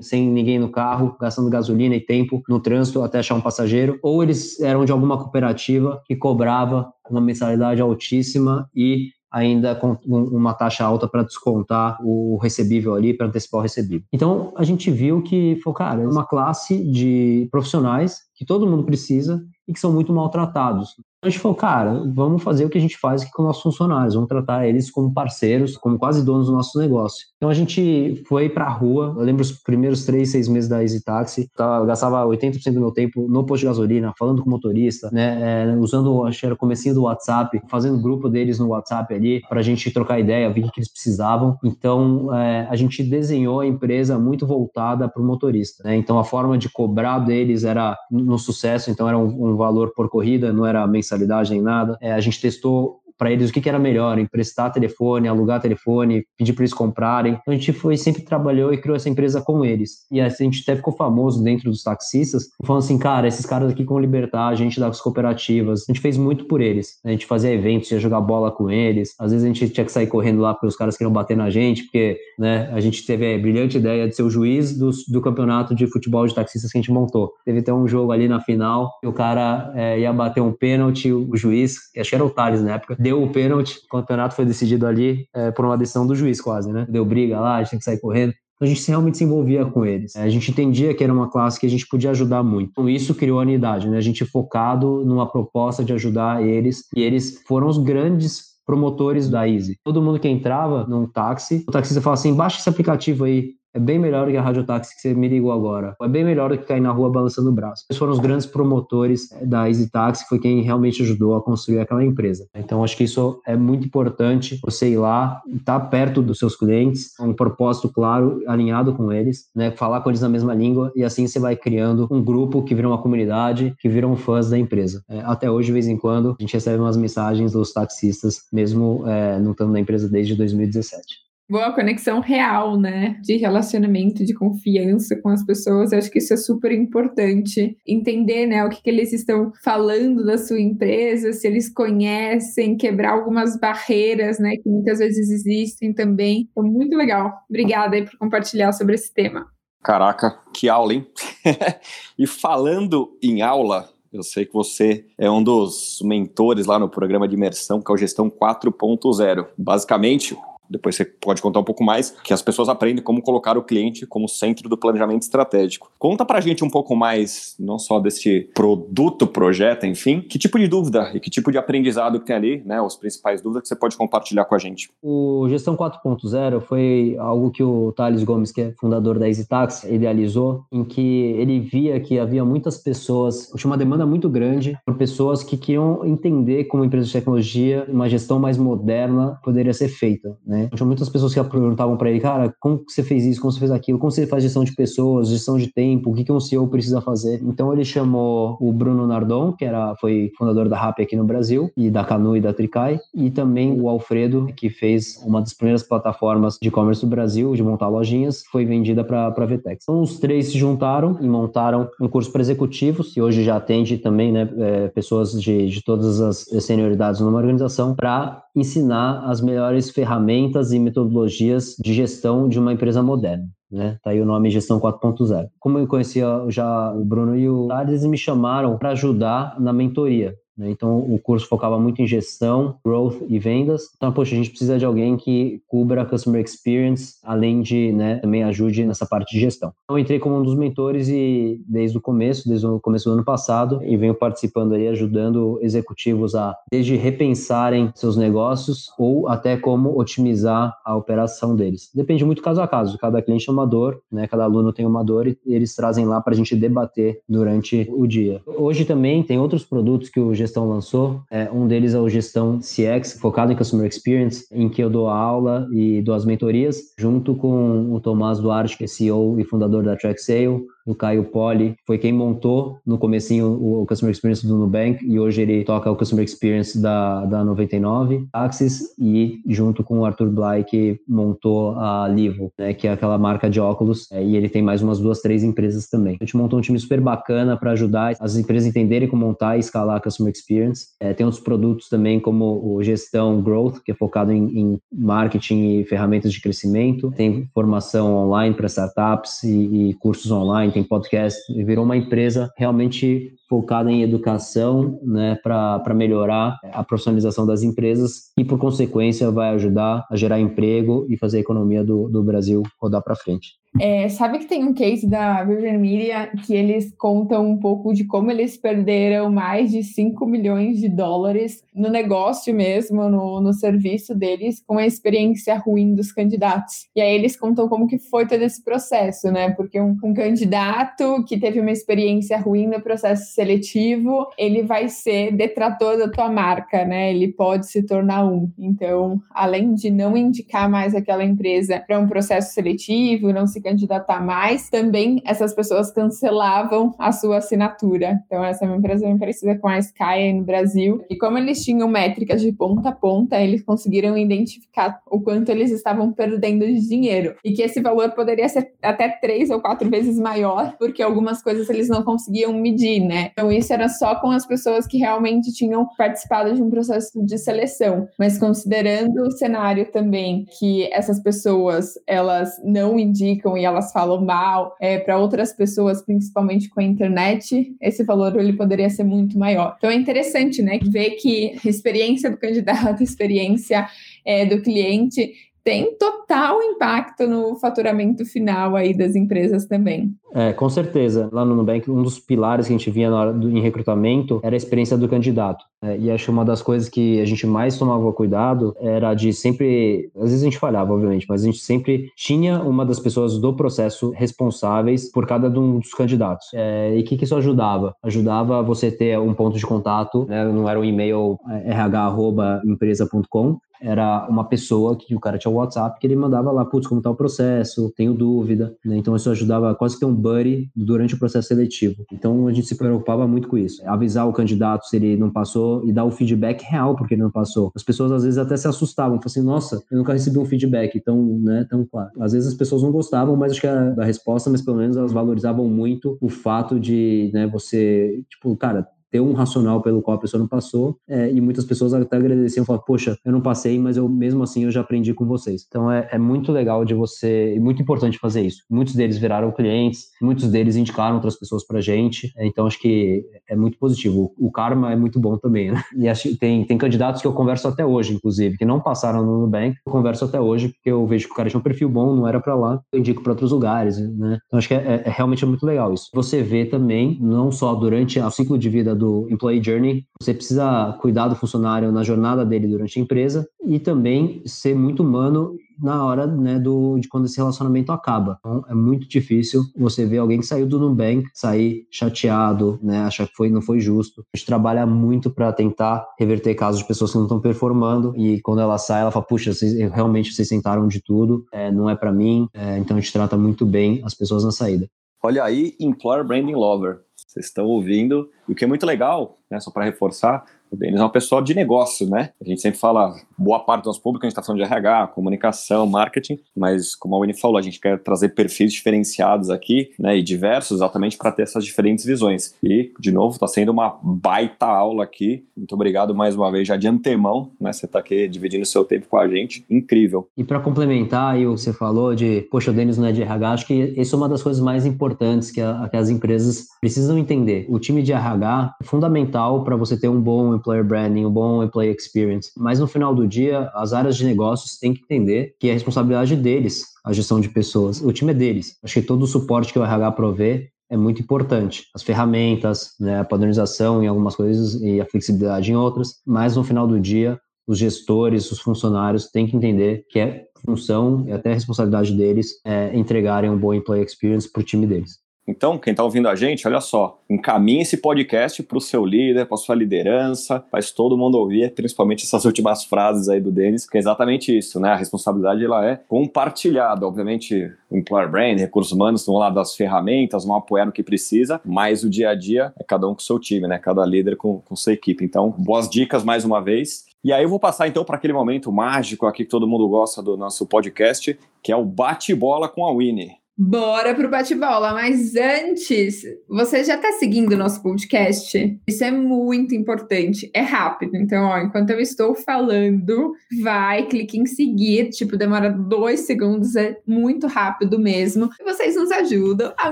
sem 0.01 0.27
ninguém 0.27 0.57
no 0.57 0.69
carro, 0.69 1.15
gastando 1.21 1.47
gasolina 1.47 1.95
e 1.95 2.01
tempo 2.01 2.41
no 2.49 2.59
trânsito 2.59 3.03
até 3.03 3.19
achar 3.19 3.35
um 3.35 3.41
passageiro, 3.41 3.99
ou 4.01 4.23
eles 4.23 4.59
eram 4.59 4.83
de 4.83 4.91
alguma 4.91 5.15
cooperativa 5.15 6.01
que 6.07 6.15
cobrava 6.15 6.91
uma 7.07 7.21
mensalidade 7.21 7.79
altíssima 7.79 8.67
e 8.75 9.09
ainda 9.31 9.75
com 9.75 9.95
uma 10.05 10.55
taxa 10.55 10.83
alta 10.83 11.07
para 11.07 11.21
descontar 11.21 11.99
o 12.03 12.37
recebível 12.37 12.95
ali, 12.95 13.13
para 13.15 13.27
antecipar 13.27 13.59
o 13.59 13.63
recebível. 13.63 14.05
Então, 14.11 14.51
a 14.57 14.63
gente 14.63 14.89
viu 14.89 15.21
que, 15.21 15.59
foi, 15.63 15.73
cara, 15.73 16.01
é 16.01 16.07
uma 16.07 16.25
classe 16.25 16.83
de 16.91 17.47
profissionais 17.51 18.21
que 18.35 18.45
todo 18.45 18.65
mundo 18.65 18.83
precisa 18.83 19.43
e 19.67 19.73
que 19.73 19.79
são 19.79 19.91
muito 19.91 20.11
maltratados 20.11 20.95
a 21.23 21.29
gente 21.29 21.39
falou, 21.39 21.55
cara, 21.55 22.03
vamos 22.13 22.43
fazer 22.43 22.65
o 22.65 22.69
que 22.69 22.77
a 22.77 22.81
gente 22.81 22.97
faz 22.97 23.21
aqui 23.21 23.31
com 23.31 23.43
nossos 23.43 23.63
funcionários, 23.63 24.13
vamos 24.13 24.27
tratar 24.27 24.67
eles 24.67 24.91
como 24.91 25.13
parceiros, 25.13 25.77
como 25.77 25.97
quase 25.97 26.23
donos 26.23 26.47
do 26.47 26.53
nosso 26.53 26.77
negócio. 26.77 27.25
Então 27.37 27.49
a 27.49 27.53
gente 27.53 28.21
foi 28.27 28.49
para 28.49 28.65
a 28.65 28.69
rua, 28.69 29.15
eu 29.17 29.23
lembro 29.23 29.41
os 29.41 29.51
primeiros 29.51 30.05
três, 30.05 30.31
seis 30.31 30.47
meses 30.47 30.69
da 30.69 30.81
Easy 30.81 31.03
Taxi, 31.03 31.49
eu 31.57 31.85
gastava 31.85 32.25
80% 32.25 32.73
do 32.73 32.79
meu 32.79 32.91
tempo 32.91 33.25
no 33.29 33.45
posto 33.45 33.61
de 33.61 33.67
gasolina, 33.67 34.13
falando 34.19 34.41
com 34.41 34.49
o 34.49 34.51
motorista, 34.51 35.09
né, 35.11 35.67
é, 35.71 35.77
usando, 35.77 36.25
acho 36.25 36.41
que 36.41 36.45
era 36.45 36.55
o 36.55 36.57
comecinho 36.57 36.93
do 36.93 37.03
WhatsApp, 37.03 37.61
fazendo 37.69 38.01
grupo 38.01 38.27
deles 38.27 38.59
no 38.59 38.67
WhatsApp 38.67 39.13
ali, 39.13 39.41
para 39.47 39.61
a 39.61 39.63
gente 39.63 39.89
trocar 39.91 40.19
ideia, 40.19 40.51
ver 40.51 40.65
o 40.65 40.71
que 40.71 40.79
eles 40.79 40.91
precisavam. 40.91 41.57
Então 41.63 42.33
é, 42.35 42.67
a 42.69 42.75
gente 42.75 43.01
desenhou 43.01 43.61
a 43.61 43.67
empresa 43.67 44.19
muito 44.19 44.45
voltada 44.45 45.07
para 45.07 45.21
o 45.21 45.25
motorista. 45.25 45.83
Né? 45.85 45.95
Então 45.95 46.19
a 46.19 46.23
forma 46.23 46.57
de 46.57 46.69
cobrar 46.69 47.19
deles 47.19 47.63
era 47.63 47.97
no 48.11 48.37
sucesso, 48.37 48.91
então 48.91 49.07
era 49.07 49.17
um, 49.17 49.51
um 49.51 49.55
valor 49.55 49.93
por 49.95 50.09
corrida, 50.09 50.51
não 50.51 50.65
era 50.65 50.85
mensal 50.85 51.12
mensalidade 51.13 51.51
nem 51.51 51.61
nada. 51.61 51.97
É, 52.01 52.11
a 52.13 52.19
gente 52.19 52.39
testou 52.41 53.02
para 53.23 53.31
eles 53.31 53.49
o 53.49 53.53
que, 53.53 53.61
que, 53.61 53.69
era 53.69 53.79
melhor, 53.79 54.19
emprestar 54.19 54.69
telefone, 54.69 55.29
alugar 55.29 55.61
telefone, 55.61 56.25
pedir 56.37 56.51
para 56.51 56.63
eles 56.63 56.73
comprarem. 56.73 57.37
Então 57.41 57.53
a 57.53 57.55
gente 57.55 57.71
foi 57.71 57.95
sempre 57.95 58.21
trabalhou 58.21 58.73
e 58.73 58.77
criou 58.77 58.97
essa 58.97 59.07
empresa 59.07 59.41
com 59.41 59.63
eles. 59.63 60.05
E 60.11 60.19
a 60.19 60.27
gente 60.27 60.61
até 60.63 60.75
ficou 60.75 60.93
famoso 60.93 61.41
dentro 61.41 61.69
dos 61.69 61.83
taxistas, 61.83 62.49
falando 62.65 62.83
assim, 62.83 62.97
cara, 62.99 63.25
esses 63.25 63.45
caras 63.45 63.71
aqui 63.71 63.85
com 63.85 63.97
libertar, 63.97 64.49
a 64.49 64.55
gente 64.55 64.77
das 64.77 64.99
cooperativas, 64.99 65.83
a 65.87 65.93
gente 65.93 66.01
fez 66.01 66.17
muito 66.17 66.43
por 66.49 66.59
eles. 66.59 66.99
A 67.05 67.11
gente 67.11 67.25
fazia 67.25 67.53
eventos, 67.53 67.89
ia 67.91 67.97
jogar 67.97 68.19
bola 68.19 68.51
com 68.51 68.69
eles. 68.69 69.15
Às 69.17 69.31
vezes 69.31 69.45
a 69.45 69.47
gente 69.47 69.69
tinha 69.69 69.85
que 69.85 69.91
sair 69.93 70.07
correndo 70.07 70.41
lá 70.41 70.53
porque 70.53 70.67
os 70.67 70.75
caras 70.75 70.97
queriam 70.97 71.13
bater 71.13 71.37
na 71.37 71.49
gente, 71.49 71.83
porque 71.83 72.17
né, 72.37 72.69
a 72.73 72.81
gente 72.81 73.05
teve 73.05 73.35
a 73.35 73.39
brilhante 73.39 73.77
ideia 73.77 74.05
de 74.05 74.13
ser 74.13 74.23
o 74.23 74.29
juiz 74.29 74.77
do, 74.77 74.89
do 75.07 75.21
campeonato 75.21 75.73
de 75.73 75.87
futebol 75.87 76.27
de 76.27 76.35
taxistas 76.35 76.69
que 76.69 76.77
a 76.77 76.81
gente 76.81 76.91
montou. 76.91 77.31
Teve 77.45 77.59
até 77.59 77.73
um 77.73 77.87
jogo 77.87 78.11
ali 78.11 78.27
na 78.27 78.41
final, 78.41 78.91
o 79.01 79.13
cara 79.13 79.71
é, 79.75 80.01
ia 80.01 80.11
bater 80.11 80.41
um 80.41 80.51
pênalti, 80.51 81.09
o 81.09 81.37
juiz, 81.37 81.77
acho 81.97 82.09
que 82.09 82.15
era 82.15 82.25
o 82.25 82.29
Thales 82.29 82.61
na 82.61 82.73
época, 82.73 82.97
deu 82.99 83.12
deu 83.13 83.23
o 83.23 83.29
pênalti, 83.29 83.79
o 83.85 83.97
campeonato 83.97 84.35
foi 84.35 84.43
decidido 84.43 84.87
ali 84.87 85.27
é, 85.33 85.51
por 85.51 85.65
uma 85.65 85.77
decisão 85.77 86.07
do 86.07 86.15
juiz 86.15 86.41
quase, 86.41 86.73
né? 86.73 86.87
Deu 86.89 87.05
briga 87.05 87.39
lá, 87.39 87.57
a 87.57 87.59
gente 87.61 87.71
tem 87.71 87.79
que 87.79 87.85
sair 87.85 87.99
correndo. 87.99 88.33
Então 88.55 88.65
a 88.65 88.73
gente 88.73 88.87
realmente 88.87 89.17
se 89.17 89.23
envolvia 89.23 89.65
com 89.65 89.85
eles. 89.85 90.15
A 90.15 90.29
gente 90.29 90.49
entendia 90.49 90.93
que 90.93 91.03
era 91.03 91.13
uma 91.13 91.29
classe 91.29 91.59
que 91.59 91.65
a 91.65 91.69
gente 91.69 91.87
podia 91.87 92.09
ajudar 92.09 92.41
muito. 92.41 92.71
Então 92.71 92.89
isso 92.89 93.13
criou 93.13 93.39
a 93.39 93.43
unidade, 93.43 93.87
né? 93.87 93.97
A 93.97 94.01
gente 94.01 94.25
focado 94.25 95.05
numa 95.05 95.29
proposta 95.29 95.83
de 95.83 95.93
ajudar 95.93 96.43
eles 96.43 96.87
e 96.95 97.01
eles 97.01 97.43
foram 97.47 97.67
os 97.67 97.77
grandes 97.77 98.53
promotores 98.65 99.29
da 99.29 99.47
Easy. 99.47 99.77
Todo 99.83 100.01
mundo 100.01 100.19
que 100.19 100.27
entrava 100.27 100.85
num 100.87 101.05
táxi, 101.05 101.63
o 101.67 101.71
taxista 101.71 102.01
falava 102.01 102.19
assim: 102.19 102.33
baixa 102.33 102.59
esse 102.59 102.69
aplicativo 102.69 103.25
aí, 103.25 103.51
é 103.73 103.79
bem 103.79 103.97
melhor 103.97 104.25
do 104.25 104.31
que 104.31 104.37
a 104.37 104.41
radiotáxi 104.41 104.95
que 104.95 105.01
você 105.01 105.13
me 105.13 105.27
ligou 105.27 105.51
agora. 105.51 105.95
É 106.01 106.07
bem 106.07 106.23
melhor 106.23 106.49
do 106.49 106.57
que 106.57 106.65
cair 106.65 106.81
na 106.81 106.91
rua 106.91 107.09
balançando 107.09 107.49
o 107.49 107.53
braço. 107.53 107.85
Eles 107.89 107.97
foram 107.97 108.13
os 108.13 108.19
grandes 108.19 108.45
promotores 108.45 109.29
da 109.41 109.67
Easy 109.67 109.89
Taxi, 109.89 110.25
foi 110.27 110.39
quem 110.39 110.61
realmente 110.61 111.01
ajudou 111.01 111.35
a 111.35 111.41
construir 111.41 111.79
aquela 111.79 112.03
empresa. 112.03 112.47
Então, 112.55 112.83
acho 112.83 112.95
que 112.95 113.03
isso 113.03 113.41
é 113.45 113.55
muito 113.55 113.85
importante, 113.85 114.59
você 114.63 114.91
ir 114.91 114.97
lá, 114.97 115.41
estar 115.47 115.79
tá 115.79 115.85
perto 115.85 116.21
dos 116.21 116.37
seus 116.37 116.55
clientes, 116.55 117.11
um 117.19 117.33
propósito 117.33 117.89
claro, 117.89 118.41
alinhado 118.47 118.93
com 118.93 119.11
eles, 119.11 119.49
né? 119.55 119.71
falar 119.71 120.01
com 120.01 120.09
eles 120.09 120.21
na 120.21 120.29
mesma 120.29 120.53
língua, 120.53 120.91
e 120.95 121.03
assim 121.03 121.25
você 121.25 121.39
vai 121.39 121.55
criando 121.55 122.07
um 122.11 122.23
grupo 122.23 122.63
que 122.63 122.75
vira 122.75 122.87
uma 122.87 123.01
comunidade, 123.01 123.75
que 123.79 123.89
viram 123.89 124.15
fãs 124.15 124.49
da 124.49 124.57
empresa. 124.57 125.03
É, 125.09 125.21
até 125.21 125.49
hoje, 125.49 125.67
de 125.67 125.73
vez 125.73 125.87
em 125.87 125.97
quando, 125.97 126.35
a 126.39 126.41
gente 126.41 126.53
recebe 126.53 126.79
umas 126.79 126.97
mensagens 126.97 127.53
dos 127.53 127.73
taxistas, 127.73 128.41
mesmo 128.51 129.03
é, 129.07 129.39
não 129.39 129.51
estando 129.51 129.71
na 129.71 129.79
empresa 129.79 130.07
desde 130.07 130.35
2017 130.35 131.23
boa 131.49 131.73
conexão 131.73 132.19
real, 132.19 132.77
né? 132.79 133.19
De 133.21 133.37
relacionamento, 133.37 134.25
de 134.25 134.33
confiança 134.33 135.15
com 135.21 135.29
as 135.29 135.45
pessoas. 135.45 135.91
Eu 135.91 135.99
acho 135.99 136.09
que 136.09 136.19
isso 136.19 136.33
é 136.33 136.37
super 136.37 136.71
importante. 136.71 137.77
Entender, 137.85 138.47
né, 138.47 138.63
o 138.63 138.69
que, 138.69 138.81
que 138.81 138.89
eles 138.89 139.13
estão 139.13 139.51
falando 139.63 140.25
da 140.25 140.37
sua 140.37 140.59
empresa, 140.59 141.33
se 141.33 141.47
eles 141.47 141.71
conhecem, 141.71 142.77
quebrar 142.77 143.13
algumas 143.13 143.59
barreiras, 143.59 144.39
né, 144.39 144.55
que 144.57 144.69
muitas 144.69 144.99
vezes 144.99 145.29
existem 145.29 145.93
também. 145.93 146.47
Então, 146.51 146.63
muito 146.63 146.95
legal. 146.95 147.31
Obrigada 147.49 147.95
aí 147.95 148.03
por 148.03 148.17
compartilhar 148.17 148.71
sobre 148.73 148.95
esse 148.95 149.13
tema. 149.13 149.47
Caraca, 149.83 150.39
que 150.53 150.69
aula, 150.69 150.93
hein? 150.93 151.05
e 152.17 152.25
falando 152.25 153.17
em 153.21 153.41
aula, 153.41 153.89
eu 154.13 154.23
sei 154.23 154.45
que 154.45 154.53
você 154.53 155.05
é 155.17 155.29
um 155.29 155.43
dos 155.43 155.99
mentores 156.03 156.67
lá 156.67 156.79
no 156.79 156.87
programa 156.87 157.27
de 157.27 157.35
imersão, 157.35 157.81
que 157.81 157.91
é 157.91 157.93
o 157.93 157.97
Gestão 157.97 158.29
4.0. 158.29 159.47
Basicamente, 159.57 160.37
depois 160.69 160.95
você 160.95 161.05
pode 161.05 161.41
contar 161.41 161.59
um 161.59 161.63
pouco 161.63 161.83
mais, 161.83 162.11
que 162.23 162.33
as 162.33 162.41
pessoas 162.41 162.69
aprendem 162.69 163.03
como 163.03 163.21
colocar 163.21 163.57
o 163.57 163.63
cliente 163.63 164.05
como 164.05 164.27
centro 164.27 164.67
do 164.69 164.77
planejamento 164.77 165.23
estratégico. 165.23 165.91
Conta 165.99 166.25
pra 166.25 166.41
gente 166.41 166.63
um 166.63 166.69
pouco 166.69 166.95
mais, 166.95 167.55
não 167.59 167.77
só 167.77 167.99
desse 167.99 168.49
produto, 168.53 169.27
projeto, 169.27 169.85
enfim, 169.85 170.21
que 170.21 170.37
tipo 170.37 170.57
de 170.57 170.67
dúvida 170.67 171.11
e 171.13 171.19
que 171.19 171.29
tipo 171.29 171.51
de 171.51 171.57
aprendizado 171.57 172.19
que 172.19 172.25
tem 172.25 172.35
ali, 172.35 172.63
né, 172.65 172.79
as 172.79 172.95
principais 172.95 173.41
dúvidas 173.41 173.63
que 173.63 173.67
você 173.67 173.75
pode 173.75 173.97
compartilhar 173.97 174.45
com 174.45 174.55
a 174.55 174.59
gente. 174.59 174.89
O 175.01 175.47
Gestão 175.49 175.75
4.0 175.75 176.61
foi 176.61 177.15
algo 177.19 177.51
que 177.51 177.63
o 177.63 177.91
Thales 177.93 178.23
Gomes, 178.23 178.51
que 178.51 178.61
é 178.61 178.73
fundador 178.79 179.19
da 179.19 179.27
EasyTax, 179.27 179.83
idealizou, 179.85 180.65
em 180.71 180.83
que 180.83 181.01
ele 181.37 181.59
via 181.59 181.99
que 181.99 182.19
havia 182.19 182.43
muitas 182.43 182.77
pessoas, 182.77 183.51
tinha 183.55 183.69
uma 183.69 183.77
demanda 183.77 184.05
muito 184.05 184.29
grande 184.29 184.77
por 184.85 184.95
pessoas 184.95 185.43
que 185.43 185.57
queriam 185.57 186.05
entender 186.05 186.65
como 186.65 186.83
empresa 186.83 187.07
de 187.07 187.13
tecnologia, 187.13 187.85
uma 187.87 188.09
gestão 188.09 188.39
mais 188.39 188.57
moderna 188.57 189.39
poderia 189.43 189.73
ser 189.73 189.87
feita, 189.87 190.37
né? 190.45 190.52
Né? 190.53 190.69
Tinha 190.73 190.85
muitas 190.85 191.09
pessoas 191.09 191.33
que 191.33 191.43
perguntavam 191.43 191.97
para 191.97 192.09
ele, 192.09 192.19
cara, 192.19 192.53
como 192.59 192.83
você 192.87 193.01
fez 193.01 193.25
isso, 193.25 193.41
como 193.41 193.51
você 193.51 193.59
fez 193.59 193.71
aquilo, 193.71 193.97
como 193.97 194.11
você 194.11 194.27
faz 194.27 194.43
gestão 194.43 194.63
de 194.63 194.73
pessoas, 194.73 195.29
gestão 195.29 195.57
de 195.57 195.67
tempo, 195.67 196.11
o 196.11 196.13
que, 196.13 196.23
que 196.23 196.31
um 196.31 196.39
CEO 196.39 196.67
precisa 196.67 197.01
fazer. 197.01 197.41
Então 197.43 197.73
ele 197.73 197.83
chamou 197.83 198.57
o 198.61 198.71
Bruno 198.71 199.07
Nardon, 199.07 199.51
que 199.53 199.65
era, 199.65 199.95
foi 199.95 200.31
fundador 200.37 200.69
da 200.69 200.77
RAP 200.77 200.99
aqui 200.99 201.15
no 201.15 201.25
Brasil, 201.25 201.71
e 201.75 201.89
da 201.89 202.03
Canu 202.03 202.37
e 202.37 202.41
da 202.41 202.53
Tricai, 202.53 202.99
e 203.13 203.31
também 203.31 203.79
o 203.79 203.89
Alfredo, 203.89 204.47
que 204.55 204.69
fez 204.69 205.21
uma 205.25 205.41
das 205.41 205.53
primeiras 205.53 205.83
plataformas 205.83 206.57
de 206.61 206.67
e-commerce 206.67 207.01
do 207.01 207.07
Brasil, 207.07 207.53
de 207.55 207.63
montar 207.63 207.87
lojinhas, 207.87 208.43
foi 208.51 208.65
vendida 208.65 209.03
para 209.03 209.27
a 209.27 209.45
Vetex. 209.45 209.83
Então 209.83 210.01
os 210.01 210.19
três 210.19 210.47
se 210.47 210.57
juntaram 210.57 211.17
e 211.19 211.27
montaram 211.27 211.89
um 211.99 212.07
curso 212.07 212.31
para 212.31 212.41
executivos, 212.41 213.13
que 213.13 213.21
hoje 213.21 213.43
já 213.43 213.57
atende 213.57 213.97
também 213.97 214.31
né, 214.31 214.49
é, 214.57 214.87
pessoas 214.89 215.31
de, 215.41 215.67
de 215.67 215.83
todas 215.83 216.21
as 216.21 216.45
senioridades 216.63 217.19
numa 217.21 217.37
organização, 217.37 217.95
para 217.95 218.42
ensinar 218.55 219.29
as 219.29 219.41
melhores 219.41 219.89
ferramentas 219.89 220.71
e 220.71 220.79
metodologias 220.79 221.75
de 221.79 221.93
gestão 221.93 222.47
de 222.47 222.59
uma 222.59 222.73
empresa 222.73 223.01
moderna. 223.01 223.47
Né? 223.71 223.97
Tá 224.03 224.11
aí 224.11 224.21
o 224.21 224.25
nome 224.25 224.51
Gestão 224.51 224.79
4.0. 224.79 225.47
Como 225.59 225.79
eu 225.79 225.87
conhecia 225.87 226.27
já 226.49 226.93
o 226.93 227.03
Bruno 227.03 227.35
e 227.35 227.49
o 227.49 227.67
Thales, 227.67 227.89
eles 227.89 228.05
me 228.05 228.17
chamaram 228.17 228.77
para 228.77 228.91
ajudar 228.91 229.59
na 229.59 229.73
mentoria. 229.73 230.35
Né? 230.57 230.69
Então, 230.69 230.99
o 230.99 231.19
curso 231.19 231.47
focava 231.47 231.79
muito 231.79 232.01
em 232.01 232.07
gestão, 232.07 232.75
growth 232.85 233.21
e 233.27 233.39
vendas. 233.39 233.89
Então, 233.95 234.11
poxa, 234.11 234.33
a 234.33 234.37
gente 234.37 234.49
precisa 234.49 234.77
de 234.77 234.85
alguém 234.85 235.17
que 235.17 235.61
cubra 235.67 236.01
a 236.01 236.05
customer 236.05 236.43
experience, 236.43 237.15
além 237.23 237.61
de 237.61 237.91
né, 237.91 238.17
também 238.17 238.43
ajude 238.43 238.85
nessa 238.85 239.05
parte 239.05 239.33
de 239.33 239.39
gestão. 239.39 239.73
Então, 239.83 239.97
entrei 239.97 240.19
como 240.19 240.37
um 240.37 240.43
dos 240.43 240.55
mentores 240.55 241.09
e 241.09 241.61
desde 241.67 241.97
o 241.97 242.01
começo, 242.01 242.47
desde 242.47 242.65
o 242.67 242.79
começo 242.79 243.09
do 243.09 243.13
ano 243.13 243.23
passado, 243.23 243.81
e 243.83 243.97
venho 243.97 244.13
participando 244.13 244.73
aí, 244.73 244.87
ajudando 244.87 245.59
executivos 245.61 246.35
a 246.35 246.55
desde 246.71 246.95
repensarem 246.95 247.91
seus 247.95 248.15
negócios 248.15 248.89
ou 248.97 249.27
até 249.27 249.57
como 249.57 249.97
otimizar 249.99 250.75
a 250.85 250.95
operação 250.95 251.55
deles. 251.55 251.89
Depende 251.93 252.23
muito 252.23 252.41
caso 252.41 252.61
a 252.61 252.67
caso. 252.67 252.97
Cada 252.97 253.21
cliente 253.21 253.49
é 253.49 253.51
uma 253.51 253.65
dor, 253.65 254.01
né? 254.11 254.27
Cada 254.27 254.43
aluno 254.43 254.73
tem 254.73 254.85
uma 254.85 255.03
dor 255.03 255.27
e 255.27 255.37
eles 255.45 255.75
trazem 255.75 256.05
lá 256.05 256.21
para 256.21 256.33
a 256.33 256.35
gente 256.35 256.55
debater 256.55 257.21
durante 257.27 257.87
o 257.91 258.05
dia. 258.05 258.41
Hoje 258.45 258.85
também 258.85 259.23
tem 259.23 259.39
outros 259.39 259.63
produtos 259.63 260.09
que 260.09 260.19
o 260.19 260.33
gestão 260.43 260.67
lançou. 260.67 261.21
É, 261.31 261.49
um 261.51 261.67
deles 261.67 261.93
é 261.93 261.99
o 261.99 262.09
Gestão 262.09 262.59
CX, 262.59 263.19
focado 263.19 263.51
em 263.51 263.55
Customer 263.55 263.87
Experience, 263.87 264.45
em 264.51 264.69
que 264.69 264.83
eu 264.83 264.89
dou 264.89 265.07
aula 265.07 265.67
e 265.71 266.01
dou 266.01 266.13
as 266.13 266.25
mentorias, 266.25 266.93
junto 266.97 267.35
com 267.35 267.93
o 267.93 267.99
Tomás 267.99 268.39
Duarte, 268.39 268.77
que 268.77 268.83
é 268.83 268.87
CEO 268.87 269.39
e 269.39 269.43
fundador 269.43 269.83
da 269.83 269.95
Track 269.95 270.21
Sale, 270.21 270.65
do 270.85 270.95
Caio 270.95 271.23
Poli, 271.25 271.75
foi 271.85 271.97
quem 271.97 272.13
montou 272.13 272.79
no 272.85 272.97
comecinho 272.97 273.51
o 273.51 273.85
Customer 273.85 274.11
Experience 274.11 274.45
do 274.45 274.57
Nubank 274.57 275.03
e 275.05 275.19
hoje 275.19 275.41
ele 275.41 275.63
toca 275.63 275.89
o 275.89 275.95
Customer 275.95 276.23
Experience 276.23 276.79
da, 276.79 277.25
da 277.25 277.43
99 277.43 278.27
Axis 278.31 278.93
e 278.99 279.41
junto 279.47 279.83
com 279.83 279.99
o 279.99 280.05
Arthur 280.05 280.29
Bly 280.29 280.63
que 280.63 280.99
montou 281.07 281.77
a 281.77 282.07
Livo, 282.07 282.51
né, 282.57 282.73
que 282.73 282.87
é 282.87 282.91
aquela 282.91 283.17
marca 283.17 283.49
de 283.49 283.59
óculos 283.59 284.11
é, 284.11 284.23
e 284.23 284.35
ele 284.35 284.49
tem 284.49 284.61
mais 284.61 284.81
umas 284.81 284.99
duas, 284.99 285.21
três 285.21 285.43
empresas 285.43 285.89
também. 285.89 286.17
A 286.19 286.23
gente 286.23 286.37
montou 286.37 286.59
um 286.59 286.61
time 286.61 286.79
super 286.79 286.99
bacana 286.99 287.57
para 287.57 287.71
ajudar 287.71 288.15
as 288.19 288.35
empresas 288.35 288.65
a 288.65 288.69
entenderem 288.69 289.07
como 289.07 289.25
montar 289.25 289.57
e 289.57 289.59
escalar 289.59 289.97
a 289.97 289.99
Customer 290.01 290.31
Experience. 290.31 290.87
É, 290.99 291.13
tem 291.13 291.25
outros 291.25 291.43
produtos 291.43 291.87
também 291.87 292.19
como 292.19 292.75
o 292.75 292.83
Gestão 292.83 293.41
Growth, 293.41 293.79
que 293.83 293.91
é 293.91 293.95
focado 293.95 294.31
em, 294.31 294.59
em 294.59 294.79
marketing 294.91 295.79
e 295.79 295.85
ferramentas 295.85 296.33
de 296.33 296.41
crescimento. 296.41 297.11
Tem 297.15 297.47
formação 297.53 298.15
online 298.15 298.53
para 298.55 298.67
startups 298.67 299.43
e, 299.43 299.89
e 299.89 299.93
cursos 299.95 300.29
online 300.31 300.72
tem 300.73 300.83
podcast, 300.83 301.41
virou 301.63 301.85
uma 301.85 301.97
empresa 301.97 302.51
realmente 302.57 303.33
focada 303.47 303.91
em 303.91 304.01
educação, 304.01 304.99
né, 305.03 305.35
para 305.41 305.93
melhorar 305.93 306.57
a 306.71 306.83
profissionalização 306.83 307.45
das 307.45 307.63
empresas 307.63 308.31
e, 308.37 308.43
por 308.43 308.57
consequência, 308.57 309.31
vai 309.31 309.49
ajudar 309.49 310.05
a 310.09 310.15
gerar 310.15 310.39
emprego 310.39 311.05
e 311.09 311.17
fazer 311.17 311.37
a 311.37 311.41
economia 311.41 311.83
do, 311.83 312.09
do 312.09 312.23
Brasil 312.23 312.63
rodar 312.81 313.03
para 313.03 313.15
frente. 313.15 313.62
É, 313.79 314.07
sabe 314.07 314.37
que 314.37 314.45
tem 314.45 314.63
um 314.63 314.73
case 314.73 315.07
da 315.07 315.43
Virgin 315.43 315.77
Media 315.77 316.31
que 316.45 316.53
eles 316.53 316.93
contam 316.95 317.49
um 317.49 317.57
pouco 317.57 317.91
de 317.91 318.05
como 318.05 318.29
eles 318.29 318.55
perderam 318.55 319.31
mais 319.31 319.71
de 319.71 319.83
5 319.83 320.25
milhões 320.27 320.79
de 320.79 320.87
dólares 320.87 321.63
no 321.73 321.89
negócio 321.89 322.53
mesmo, 322.53 323.09
no, 323.09 323.41
no 323.41 323.51
serviço 323.51 324.13
deles, 324.13 324.63
com 324.65 324.77
a 324.77 324.85
experiência 324.85 325.57
ruim 325.57 325.95
dos 325.95 326.11
candidatos. 326.11 326.87
E 326.95 327.01
aí 327.01 327.15
eles 327.15 327.35
contam 327.35 327.67
como 327.67 327.87
que 327.87 327.97
foi 327.97 328.27
todo 328.27 328.43
esse 328.43 328.63
processo, 328.63 329.31
né? 329.31 329.49
Porque 329.51 329.81
um, 329.81 329.97
um 330.03 330.13
candidato 330.13 331.23
que 331.27 331.39
teve 331.39 331.59
uma 331.59 331.71
experiência 331.71 332.37
ruim 332.37 332.67
no 332.67 332.79
processo 332.79 333.33
seletivo, 333.33 334.27
ele 334.37 334.61
vai 334.61 334.87
ser 334.87 335.31
detrator 335.31 335.97
da 335.97 336.07
tua 336.07 336.29
marca, 336.29 336.85
né? 336.85 337.11
Ele 337.11 337.29
pode 337.29 337.67
se 337.67 337.81
tornar 337.81 338.23
um. 338.25 338.51
Então, 338.57 339.19
além 339.31 339.73
de 339.73 339.89
não 339.89 340.15
indicar 340.15 340.69
mais 340.69 340.93
aquela 340.93 341.23
empresa 341.23 341.83
para 341.85 341.99
um 341.99 342.07
processo 342.07 342.53
seletivo, 342.53 343.33
não 343.33 343.47
se 343.47 343.62
candidatar 343.63 344.23
mais, 344.23 344.69
também 344.69 345.21
essas 345.25 345.53
pessoas 345.53 345.91
cancelavam 345.91 346.93
a 346.99 347.11
sua 347.11 347.37
assinatura. 347.37 348.21
Então, 348.25 348.43
essa 348.43 348.65
é 348.65 348.67
uma 348.67 348.77
empresa 348.77 349.05
bem 349.05 349.17
parecida 349.17 349.57
com 349.57 349.67
a 349.67 349.79
Sky 349.79 350.33
no 350.33 350.43
Brasil. 350.43 351.03
E 351.09 351.17
como 351.17 351.37
eles 351.37 351.63
tinham 351.63 351.87
métricas 351.87 352.41
de 352.41 352.51
ponta 352.51 352.89
a 352.89 352.91
ponta, 352.91 353.39
eles 353.39 353.63
conseguiram 353.63 354.17
identificar 354.17 354.99
o 355.09 355.21
quanto 355.21 355.49
eles 355.49 355.71
estavam 355.71 356.11
perdendo 356.11 356.65
de 356.65 356.87
dinheiro. 356.87 357.35
E 357.43 357.53
que 357.53 357.61
esse 357.61 357.81
valor 357.81 358.11
poderia 358.11 358.47
ser 358.49 358.73
até 358.81 359.09
três 359.09 359.49
ou 359.49 359.61
quatro 359.61 359.89
vezes 359.89 360.19
maior, 360.19 360.75
porque 360.77 361.01
algumas 361.01 361.41
coisas 361.41 361.69
eles 361.69 361.87
não 361.87 362.03
conseguiam 362.03 362.53
medir, 362.53 362.99
né? 362.99 363.29
Então, 363.31 363.51
isso 363.51 363.71
era 363.71 363.87
só 363.87 364.15
com 364.15 364.29
as 364.29 364.45
pessoas 364.45 364.85
que 364.85 364.97
realmente 364.97 365.53
tinham 365.53 365.87
participado 365.97 366.53
de 366.53 366.61
um 366.61 366.69
processo 366.69 367.23
de 367.25 367.37
seleção. 367.37 368.07
Mas 368.19 368.37
considerando 368.37 369.23
o 369.23 369.31
cenário 369.31 369.85
também 369.91 370.45
que 370.59 370.91
essas 370.91 371.21
pessoas 371.21 371.93
elas 372.07 372.51
não 372.63 372.99
indicam 372.99 373.52
e 373.57 373.65
elas 373.65 373.91
falam 373.91 374.23
mal 374.23 374.75
é, 374.79 374.97
para 374.97 375.17
outras 375.17 375.53
pessoas, 375.53 376.01
principalmente 376.01 376.69
com 376.69 376.79
a 376.79 376.83
internet, 376.83 377.75
esse 377.81 378.03
valor 378.03 378.37
ele 378.39 378.53
poderia 378.53 378.89
ser 378.89 379.03
muito 379.03 379.37
maior. 379.37 379.75
Então 379.77 379.89
é 379.89 379.95
interessante, 379.95 380.61
né, 380.61 380.79
ver 380.83 381.11
que 381.11 381.55
a 381.63 381.69
experiência 381.69 382.29
do 382.29 382.37
candidato, 382.37 382.99
a 382.99 383.03
experiência 383.03 383.87
é, 384.25 384.45
do 384.45 384.61
cliente 384.61 385.33
tem 385.63 385.95
total 385.97 386.61
impacto 386.61 387.25
no 387.25 387.55
faturamento 387.55 388.25
final 388.25 388.75
aí 388.75 388.95
das 388.95 389.15
empresas 389.15 389.65
também. 389.65 390.13
É, 390.33 390.51
com 390.51 390.67
certeza. 390.67 391.29
Lá 391.31 391.45
no 391.45 391.55
Nubank, 391.55 391.89
um 391.89 392.01
dos 392.01 392.19
pilares 392.19 392.67
que 392.67 392.73
a 392.73 392.77
gente 392.77 392.89
via 392.89 393.09
na 393.09 393.19
hora 393.19 393.33
do, 393.33 393.49
em 393.49 393.61
recrutamento 393.61 394.41
era 394.43 394.55
a 394.55 394.57
experiência 394.57 394.97
do 394.97 395.07
candidato. 395.07 395.63
É, 395.81 395.97
e 395.97 396.11
acho 396.11 396.31
uma 396.31 396.43
das 396.43 396.61
coisas 396.61 396.89
que 396.89 397.21
a 397.21 397.25
gente 397.25 397.45
mais 397.45 397.77
tomava 397.77 398.11
cuidado 398.11 398.75
era 398.79 399.13
de 399.13 399.31
sempre. 399.31 400.09
Às 400.15 400.23
vezes 400.23 400.41
a 400.41 400.45
gente 400.45 400.57
falhava, 400.57 400.93
obviamente, 400.93 401.25
mas 401.29 401.43
a 401.43 401.45
gente 401.45 401.59
sempre 401.59 402.11
tinha 402.15 402.61
uma 402.61 402.85
das 402.85 402.99
pessoas 402.99 403.37
do 403.37 403.53
processo 403.53 404.09
responsáveis 404.11 405.11
por 405.11 405.27
cada 405.27 405.47
um 405.47 405.79
dos 405.79 405.93
candidatos. 405.93 406.47
É, 406.53 406.97
e 406.97 407.01
o 407.01 407.03
que, 407.03 407.15
que 407.15 407.23
isso 407.23 407.35
ajudava? 407.35 407.95
Ajudava 408.03 408.61
você 408.63 408.91
ter 408.91 409.19
um 409.19 409.33
ponto 409.33 409.57
de 409.57 409.65
contato, 409.65 410.25
né? 410.25 410.45
não 410.45 410.67
era 410.67 410.79
um 410.79 410.83
e-mail 410.83 411.37
é, 411.49 411.71
rh.empresa.com, 411.73 413.59
era 413.83 414.27
uma 414.29 414.43
pessoa 414.43 414.95
que 414.95 415.15
o 415.15 415.19
cara 415.19 415.37
tinha 415.37 415.51
o 415.51 415.55
WhatsApp 415.55 415.99
que 415.99 416.07
ele 416.07 416.15
mandava 416.15 416.51
lá, 416.51 416.65
putz, 416.65 416.87
como 416.87 417.01
tá 417.01 417.09
o 417.09 417.15
processo, 417.15 417.93
tenho 417.95 418.13
dúvida, 418.13 418.75
né? 418.83 418.97
Então 418.97 419.15
isso 419.15 419.29
ajudava 419.29 419.73
quase 419.75 419.97
que 419.97 420.05
um 420.05 420.13
buddy 420.13 420.69
durante 420.75 421.15
o 421.15 421.19
processo 421.19 421.47
seletivo. 421.47 422.05
Então 422.11 422.47
a 422.47 422.53
gente 422.53 422.67
se 422.67 422.77
preocupava 422.77 423.27
muito 423.27 423.47
com 423.47 423.57
isso. 423.57 423.81
Avisar 423.87 424.27
o 424.27 424.33
candidato 424.33 424.85
se 424.87 424.95
ele 424.97 425.15
não 425.15 425.29
passou 425.29 425.87
e 425.87 425.93
dar 425.93 426.03
o 426.03 426.11
feedback 426.11 426.63
real 426.63 426.95
porque 426.95 427.13
ele 427.13 427.21
não 427.21 427.31
passou. 427.31 427.71
As 427.75 427.83
pessoas 427.83 428.11
às 428.11 428.23
vezes 428.23 428.37
até 428.37 428.57
se 428.57 428.67
assustavam, 428.67 429.13
falavam 429.13 429.19
assim, 429.25 429.41
nossa, 429.41 429.83
eu 429.91 429.97
nunca 429.97 430.13
recebi 430.13 430.39
um 430.39 430.45
feedback 430.45 430.99
tão, 430.99 431.21
né, 431.39 431.65
tão 431.69 431.85
claro. 431.85 432.11
Às 432.19 432.33
vezes 432.33 432.49
as 432.49 432.55
pessoas 432.55 432.81
não 432.81 432.91
gostavam, 432.91 433.35
mas 433.35 433.51
acho 433.51 433.61
que 433.61 433.67
era 433.67 433.91
da 433.91 434.03
resposta, 434.03 434.49
mas 434.49 434.61
pelo 434.61 434.77
menos 434.77 434.97
elas 434.97 435.11
valorizavam 435.11 435.67
muito 435.67 436.17
o 436.21 436.29
fato 436.29 436.79
de, 436.79 437.29
né, 437.33 437.47
você, 437.47 438.23
tipo, 438.29 438.55
cara, 438.55 438.87
ter 439.13 439.21
um 439.21 439.33
racional 439.33 439.79
pelo 439.79 440.01
qual 440.01 440.17
a 440.17 440.19
pessoa 440.19 440.41
não 440.41 440.47
passou, 440.47 440.97
é, 441.07 441.31
e 441.31 441.39
muitas 441.39 441.63
pessoas 441.65 441.93
até 441.93 442.17
agradeciam, 442.17 442.65
falavam, 442.65 442.83
poxa, 442.87 443.15
eu 443.23 443.31
não 443.31 443.41
passei, 443.41 443.77
mas 443.77 443.95
eu 443.95 444.09
mesmo 444.09 444.41
assim 444.41 444.63
eu 444.63 444.71
já 444.71 444.81
aprendi 444.81 445.13
com 445.13 445.23
vocês. 445.27 445.63
Então 445.67 445.91
é, 445.91 446.09
é 446.11 446.17
muito 446.17 446.51
legal 446.51 446.83
de 446.83 446.95
você, 446.95 447.53
e 447.53 447.59
muito 447.59 447.79
importante 447.79 448.17
fazer 448.17 448.41
isso. 448.41 448.63
Muitos 448.67 448.95
deles 448.95 449.19
viraram 449.19 449.51
clientes, 449.51 450.05
muitos 450.19 450.49
deles 450.49 450.75
indicaram 450.75 451.13
outras 451.15 451.37
pessoas 451.37 451.63
pra 451.63 451.79
gente, 451.79 452.33
é, 452.35 452.47
então 452.47 452.65
acho 452.65 452.79
que 452.79 453.23
é 453.47 453.55
muito 453.55 453.77
positivo. 453.77 454.33
O, 454.35 454.47
o 454.47 454.51
karma 454.51 454.91
é 454.91 454.95
muito 454.95 455.19
bom 455.19 455.37
também, 455.37 455.71
né? 455.71 455.83
E 455.95 456.09
acho, 456.09 456.35
tem, 456.39 456.65
tem 456.65 456.75
candidatos 456.75 457.21
que 457.21 457.27
eu 457.27 457.33
converso 457.33 457.67
até 457.67 457.85
hoje, 457.85 458.15
inclusive, 458.15 458.57
que 458.57 458.65
não 458.65 458.79
passaram 458.79 459.23
no 459.23 459.41
Nubank, 459.41 459.75
eu 459.85 459.91
converso 459.91 460.25
até 460.25 460.41
hoje, 460.41 460.69
porque 460.69 460.89
eu 460.89 461.05
vejo 461.05 461.27
que 461.27 461.33
o 461.33 461.35
cara 461.35 461.49
tinha 461.49 461.59
um 461.59 461.63
perfil 461.63 461.87
bom, 461.87 462.15
não 462.15 462.27
era 462.27 462.39
para 462.39 462.55
lá, 462.55 462.81
eu 462.91 462.99
indico 462.99 463.21
para 463.21 463.33
outros 463.33 463.51
lugares, 463.51 463.99
né? 464.17 464.39
Então 464.47 464.57
acho 464.57 464.67
que 464.67 464.73
é, 464.73 464.77
é, 464.77 465.03
é, 465.05 465.09
realmente 465.11 465.43
é 465.43 465.47
muito 465.47 465.65
legal 465.67 465.93
isso. 465.93 466.09
Você 466.15 466.41
vê 466.41 466.65
também, 466.65 467.19
não 467.21 467.51
só 467.51 467.75
durante 467.75 468.19
o 468.19 468.31
ciclo 468.31 468.57
de 468.57 468.69
vida 468.69 468.95
do 468.95 469.02
employee 469.29 469.63
journey, 469.63 470.05
você 470.21 470.33
precisa 470.33 470.97
cuidar 471.01 471.27
do 471.27 471.35
funcionário 471.35 471.91
na 471.91 472.03
jornada 472.03 472.45
dele 472.45 472.67
durante 472.67 472.99
a 472.99 473.01
empresa 473.01 473.47
e 473.65 473.79
também 473.79 474.41
ser 474.45 474.75
muito 474.75 475.03
humano 475.03 475.55
na 475.81 476.05
hora 476.05 476.27
né, 476.27 476.59
do, 476.59 476.97
de 476.99 477.07
quando 477.07 477.25
esse 477.25 477.37
relacionamento 477.37 477.91
acaba. 477.91 478.37
Então, 478.39 478.63
é 478.69 478.73
muito 478.73 479.07
difícil 479.07 479.63
você 479.75 480.05
ver 480.05 480.19
alguém 480.19 480.39
que 480.39 480.45
saiu 480.45 480.65
do 480.65 480.79
Nubank 480.79 481.25
sair 481.33 481.87
chateado, 481.91 482.79
né, 482.81 483.01
achar 483.01 483.27
que 483.27 483.35
foi, 483.35 483.49
não 483.49 483.61
foi 483.61 483.79
justo. 483.79 484.23
A 484.33 484.37
gente 484.37 484.45
trabalha 484.45 484.85
muito 484.85 485.29
para 485.29 485.51
tentar 485.51 486.05
reverter 486.19 486.55
casos 486.55 486.81
de 486.81 486.87
pessoas 486.87 487.11
que 487.11 487.17
não 487.17 487.25
estão 487.25 487.39
performando 487.39 488.13
e 488.15 488.39
quando 488.41 488.61
ela 488.61 488.77
sai, 488.77 489.01
ela 489.01 489.11
fala: 489.11 489.25
Puxa, 489.25 489.53
vocês, 489.53 489.73
realmente 489.91 490.31
vocês 490.31 490.47
sentaram 490.47 490.87
de 490.87 491.01
tudo, 491.01 491.45
é, 491.51 491.71
não 491.71 491.89
é 491.89 491.95
para 491.95 492.11
mim. 492.11 492.47
É, 492.53 492.77
então 492.77 492.95
a 492.95 492.99
gente 492.99 493.11
trata 493.11 493.37
muito 493.37 493.65
bem 493.65 494.01
as 494.03 494.13
pessoas 494.13 494.43
na 494.43 494.51
saída. 494.51 494.87
Olha 495.21 495.43
aí, 495.43 495.73
Employer 495.79 496.25
Branding 496.25 496.53
Lover. 496.53 496.99
Vocês 497.15 497.45
estão 497.45 497.65
ouvindo. 497.65 498.29
E 498.47 498.51
o 498.51 498.55
que 498.55 498.63
é 498.63 498.67
muito 498.67 498.85
legal, 498.85 499.37
né, 499.49 499.59
só 499.59 499.71
para 499.71 499.85
reforçar, 499.85 500.45
o 500.73 500.75
Denis 500.75 500.99
é 500.99 501.03
uma 501.03 501.11
pessoa 501.11 501.39
de 501.39 501.53
negócio, 501.53 502.09
né? 502.09 502.31
A 502.43 502.49
gente 502.49 502.59
sempre 502.59 502.79
fala, 502.79 503.13
boa 503.37 503.59
parte 503.59 503.83
do 503.83 503.87
nosso 503.87 504.01
público, 504.01 504.25
a 504.25 504.27
gente 504.27 504.33
está 504.33 504.41
falando 504.41 504.59
de 504.59 504.65
RH, 504.65 505.07
comunicação, 505.07 505.85
marketing, 505.85 506.39
mas 506.57 506.95
como 506.95 507.15
a 507.15 507.19
Winnie 507.19 507.39
falou, 507.39 507.57
a 507.57 507.61
gente 507.61 507.79
quer 507.79 508.01
trazer 508.01 508.29
perfis 508.29 508.73
diferenciados 508.73 509.51
aqui, 509.51 509.91
né, 509.99 510.17
e 510.17 510.23
diversos, 510.23 510.77
exatamente 510.77 511.15
para 511.15 511.31
ter 511.31 511.43
essas 511.43 511.63
diferentes 511.63 512.03
visões. 512.03 512.55
E, 512.63 512.91
de 512.99 513.11
novo, 513.11 513.35
está 513.35 513.47
sendo 513.47 513.71
uma 513.71 513.99
baita 514.01 514.65
aula 514.65 515.03
aqui. 515.03 515.45
Muito 515.55 515.75
obrigado 515.75 516.15
mais 516.15 516.35
uma 516.35 516.51
vez, 516.51 516.67
já 516.67 516.75
de 516.75 516.87
antemão, 516.87 517.51
né? 517.61 517.71
Você 517.71 517.85
está 517.85 517.99
aqui 517.99 518.27
dividindo 518.27 518.65
seu 518.65 518.83
tempo 518.83 519.07
com 519.07 519.17
a 519.17 519.27
gente. 519.27 519.63
Incrível. 519.69 520.27
E 520.35 520.43
para 520.43 520.59
complementar 520.59 521.35
aí 521.35 521.45
o 521.45 521.53
que 521.53 521.61
você 521.61 521.71
falou 521.71 522.15
de, 522.15 522.47
poxa, 522.49 522.71
o 522.71 522.73
Denis 522.73 522.97
não 522.97 523.05
é 523.05 523.11
de 523.11 523.21
RH, 523.21 523.51
acho 523.51 523.67
que 523.67 523.93
isso 523.95 524.15
é 524.15 524.17
uma 524.17 524.27
das 524.27 524.41
coisas 524.41 524.61
mais 524.61 524.87
importantes 524.87 525.51
que, 525.51 525.61
a, 525.61 525.87
que 525.87 525.97
as 525.97 526.09
empresas 526.09 526.65
precisam 526.81 527.15
entender. 527.15 527.67
O 527.69 527.77
time 527.77 528.01
de 528.01 528.11
RH 528.11 528.32
é 528.41 528.85
fundamental 528.85 529.63
para 529.63 529.75
você 529.75 529.97
ter 529.97 530.07
um 530.07 530.21
bom 530.21 530.55
employer 530.55 530.83
branding, 530.83 531.25
um 531.25 531.31
bom 531.31 531.63
employee 531.63 531.95
experience. 531.95 532.51
Mas 532.57 532.79
no 532.79 532.87
final 532.87 533.13
do 533.13 533.27
dia, 533.27 533.69
as 533.73 533.93
áreas 533.93 534.15
de 534.15 534.25
negócios 534.25 534.77
têm 534.77 534.93
que 534.93 535.03
entender 535.03 535.55
que 535.59 535.69
é 535.69 535.73
responsabilidade 535.73 536.35
deles 536.35 536.85
a 537.05 537.11
gestão 537.11 537.39
de 537.39 537.49
pessoas. 537.49 538.01
O 538.01 538.13
time 538.13 538.31
é 538.31 538.35
deles. 538.35 538.77
Acho 538.83 538.95
que 538.95 539.07
todo 539.07 539.23
o 539.23 539.27
suporte 539.27 539.73
que 539.73 539.79
o 539.79 539.83
RH 539.83 540.11
provê 540.13 540.69
é 540.89 540.97
muito 540.97 541.21
importante. 541.21 541.85
As 541.93 542.03
ferramentas, 542.03 542.91
né, 542.99 543.19
a 543.19 543.23
padronização 543.23 544.03
em 544.03 544.07
algumas 544.07 544.35
coisas 544.35 544.75
e 544.81 545.01
a 545.01 545.05
flexibilidade 545.05 545.71
em 545.71 545.75
outras, 545.75 546.21
mas 546.25 546.55
no 546.55 546.63
final 546.63 546.87
do 546.87 546.99
dia, 546.99 547.39
os 547.67 547.77
gestores, 547.77 548.51
os 548.51 548.59
funcionários 548.59 549.29
têm 549.31 549.47
que 549.47 549.55
entender 549.55 550.05
que 550.09 550.19
é 550.19 550.45
função 550.65 551.25
e 551.27 551.31
até 551.31 551.53
responsabilidade 551.53 552.15
deles 552.15 552.61
é, 552.65 552.95
entregarem 552.95 553.49
um 553.49 553.57
bom 553.57 553.73
employee 553.73 554.03
experience 554.03 554.49
para 554.51 554.61
o 554.61 554.65
time 554.65 554.85
deles. 554.85 555.22
Então, 555.45 555.77
quem 555.77 555.91
está 555.91 556.03
ouvindo 556.03 556.29
a 556.29 556.35
gente, 556.35 556.65
olha 556.65 556.79
só, 556.79 557.19
encaminhe 557.29 557.81
esse 557.81 557.97
podcast 557.97 558.63
para 558.63 558.77
o 558.77 558.81
seu 558.81 559.05
líder, 559.05 559.45
para 559.45 559.57
sua 559.57 559.75
liderança, 559.75 560.63
faz 560.71 560.89
todo 560.91 561.17
mundo 561.17 561.37
ouvir, 561.37 561.73
principalmente 561.73 562.23
essas 562.23 562.45
últimas 562.45 562.85
frases 562.85 563.27
aí 563.27 563.41
do 563.41 563.51
Denis, 563.51 563.87
que 563.87 563.97
é 563.97 563.99
exatamente 563.99 564.57
isso, 564.57 564.79
né? 564.79 564.91
A 564.91 564.95
responsabilidade 564.95 565.63
ela 565.63 565.85
é 565.85 565.97
compartilhada. 566.07 567.05
Obviamente, 567.05 567.69
employer 567.91 568.31
brand, 568.31 568.57
recursos 568.57 568.93
humanos 568.93 569.25
vão 569.25 569.35
lá 569.35 569.49
das 569.49 569.75
ferramentas, 569.75 570.45
vão 570.45 570.55
apoiar 570.55 570.85
no 570.85 570.93
que 570.93 571.03
precisa, 571.03 571.59
mas 571.65 572.03
o 572.03 572.09
dia 572.09 572.29
a 572.29 572.35
dia 572.35 572.73
é 572.79 572.83
cada 572.83 573.07
um 573.07 573.13
com 573.13 573.19
seu 573.19 573.37
time, 573.37 573.67
né? 573.67 573.77
Cada 573.77 574.05
líder 574.05 574.37
com, 574.37 574.61
com 574.61 574.75
sua 574.77 574.93
equipe. 574.93 575.25
Então, 575.25 575.53
boas 575.57 575.89
dicas 575.89 576.23
mais 576.23 576.45
uma 576.45 576.61
vez. 576.61 577.05
E 577.21 577.33
aí 577.33 577.43
eu 577.43 577.49
vou 577.49 577.59
passar 577.59 577.87
então 577.87 578.05
para 578.05 578.15
aquele 578.15 578.33
momento 578.33 578.71
mágico 578.71 579.25
aqui 579.25 579.43
que 579.43 579.49
todo 579.49 579.67
mundo 579.67 579.87
gosta 579.87 580.21
do 580.21 580.37
nosso 580.37 580.65
podcast, 580.65 581.37
que 581.61 581.71
é 581.71 581.75
o 581.75 581.85
bate-bola 581.85 582.69
com 582.69 582.85
a 582.85 582.93
Winnie. 582.93 583.42
Bora 583.55 584.15
pro 584.15 584.31
bate-bola, 584.31 584.93
mas 584.93 585.35
antes, 585.35 586.23
você 586.49 586.83
já 586.83 586.97
tá 586.97 587.11
seguindo 587.11 587.53
o 587.53 587.57
nosso 587.57 587.83
podcast? 587.83 588.79
Isso 588.87 589.03
é 589.03 589.11
muito 589.11 589.75
importante, 589.75 590.49
é 590.55 590.61
rápido. 590.61 591.15
Então, 591.15 591.45
ó, 591.45 591.59
enquanto 591.59 591.91
eu 591.91 591.99
estou 591.99 592.33
falando, 592.33 593.31
vai, 593.61 594.07
clique 594.07 594.39
em 594.39 594.47
seguir, 594.47 595.11
tipo, 595.11 595.37
demora 595.37 595.69
dois 595.69 596.21
segundos, 596.21 596.75
é 596.75 596.97
muito 597.05 597.45
rápido 597.45 597.99
mesmo. 597.99 598.49
E 598.59 598.63
vocês 598.63 598.95
nos 598.95 599.11
ajudam 599.11 599.71
a 599.77 599.91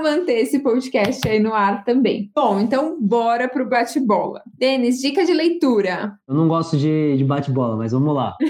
manter 0.00 0.40
esse 0.40 0.58
podcast 0.58 1.26
aí 1.28 1.38
no 1.38 1.54
ar 1.54 1.84
também. 1.84 2.32
Bom, 2.34 2.58
então 2.58 2.98
bora 3.00 3.48
pro 3.48 3.68
bate-bola. 3.68 4.42
Denis, 4.58 5.00
dica 5.00 5.24
de 5.24 5.32
leitura. 5.32 6.14
Eu 6.26 6.34
não 6.34 6.48
gosto 6.48 6.76
de, 6.76 7.16
de 7.16 7.24
bate-bola, 7.24 7.76
mas 7.76 7.92
vamos 7.92 8.12
lá. 8.12 8.34
eu 8.42 8.48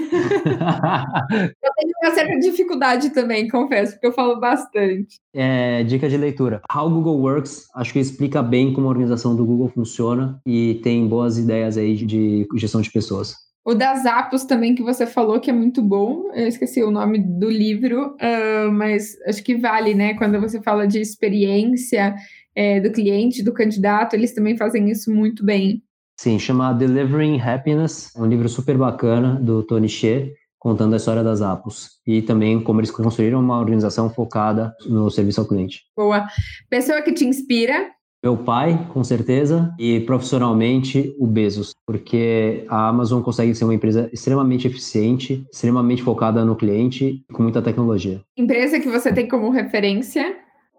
tenho 1.75 1.93
uma 2.03 2.15
certa 2.15 2.39
dificuldade 2.39 3.11
também, 3.11 3.47
confesso, 3.47 3.91
porque 3.93 4.07
eu 4.07 4.13
falo 4.13 4.39
bastante. 4.39 5.02
É, 5.33 5.83
dica 5.83 6.07
de 6.09 6.17
leitura. 6.17 6.61
How 6.73 6.89
Google 6.89 7.19
Works, 7.19 7.67
acho 7.75 7.93
que 7.93 7.99
explica 7.99 8.41
bem 8.41 8.73
como 8.73 8.87
a 8.87 8.89
organização 8.89 9.35
do 9.35 9.45
Google 9.45 9.69
funciona 9.69 10.39
e 10.45 10.79
tem 10.83 11.07
boas 11.07 11.37
ideias 11.37 11.77
aí 11.77 11.95
de 11.95 12.47
gestão 12.55 12.81
de 12.81 12.91
pessoas. 12.91 13.35
O 13.65 13.73
das 13.73 14.05
Apos 14.05 14.43
também 14.43 14.75
que 14.75 14.83
você 14.83 15.07
falou 15.07 15.39
que 15.39 15.49
é 15.49 15.53
muito 15.53 15.81
bom. 15.81 16.29
Eu 16.33 16.47
esqueci 16.47 16.83
o 16.83 16.91
nome 16.91 17.19
do 17.19 17.49
livro, 17.49 18.15
uh, 18.15 18.71
mas 18.71 19.15
acho 19.25 19.41
que 19.41 19.55
vale, 19.55 19.93
né? 19.93 20.15
Quando 20.15 20.39
você 20.39 20.61
fala 20.61 20.85
de 20.85 20.99
experiência 20.99 22.13
é, 22.53 22.81
do 22.81 22.91
cliente, 22.91 23.41
do 23.41 23.53
candidato, 23.53 24.15
eles 24.15 24.33
também 24.33 24.57
fazem 24.57 24.89
isso 24.89 25.09
muito 25.13 25.45
bem. 25.45 25.81
Sim, 26.19 26.37
chama 26.37 26.73
Delivering 26.73 27.39
Happiness, 27.39 28.15
é 28.15 28.21
um 28.21 28.25
livro 28.25 28.47
super 28.47 28.77
bacana 28.77 29.35
do 29.35 29.63
Tony 29.63 29.87
Hsieh 29.87 30.33
contando 30.63 30.93
a 30.93 30.97
história 30.97 31.21
das 31.21 31.41
Apos 31.41 31.99
e 32.07 32.21
também 32.21 32.63
como 32.63 32.79
eles 32.79 32.89
construíram 32.89 33.41
uma 33.41 33.59
organização 33.59 34.09
focada 34.09 34.73
no 34.85 35.11
serviço 35.11 35.41
ao 35.41 35.45
cliente. 35.45 35.81
Boa. 35.95 36.25
Pessoa 36.69 37.01
que 37.01 37.11
te 37.11 37.25
inspira? 37.25 37.91
Meu 38.23 38.37
pai, 38.37 38.87
com 38.93 39.03
certeza, 39.03 39.75
e 39.77 39.99
profissionalmente 39.99 41.13
o 41.19 41.27
Bezos, 41.27 41.73
porque 41.85 42.65
a 42.69 42.87
Amazon 42.87 43.21
consegue 43.21 43.53
ser 43.53 43.65
uma 43.65 43.75
empresa 43.75 44.09
extremamente 44.13 44.65
eficiente, 44.65 45.45
extremamente 45.51 46.01
focada 46.01 46.45
no 46.45 46.55
cliente, 46.55 47.25
com 47.33 47.43
muita 47.43 47.61
tecnologia. 47.61 48.21
Empresa 48.37 48.79
que 48.79 48.87
você 48.87 49.11
tem 49.11 49.27
como 49.27 49.49
referência? 49.49 50.37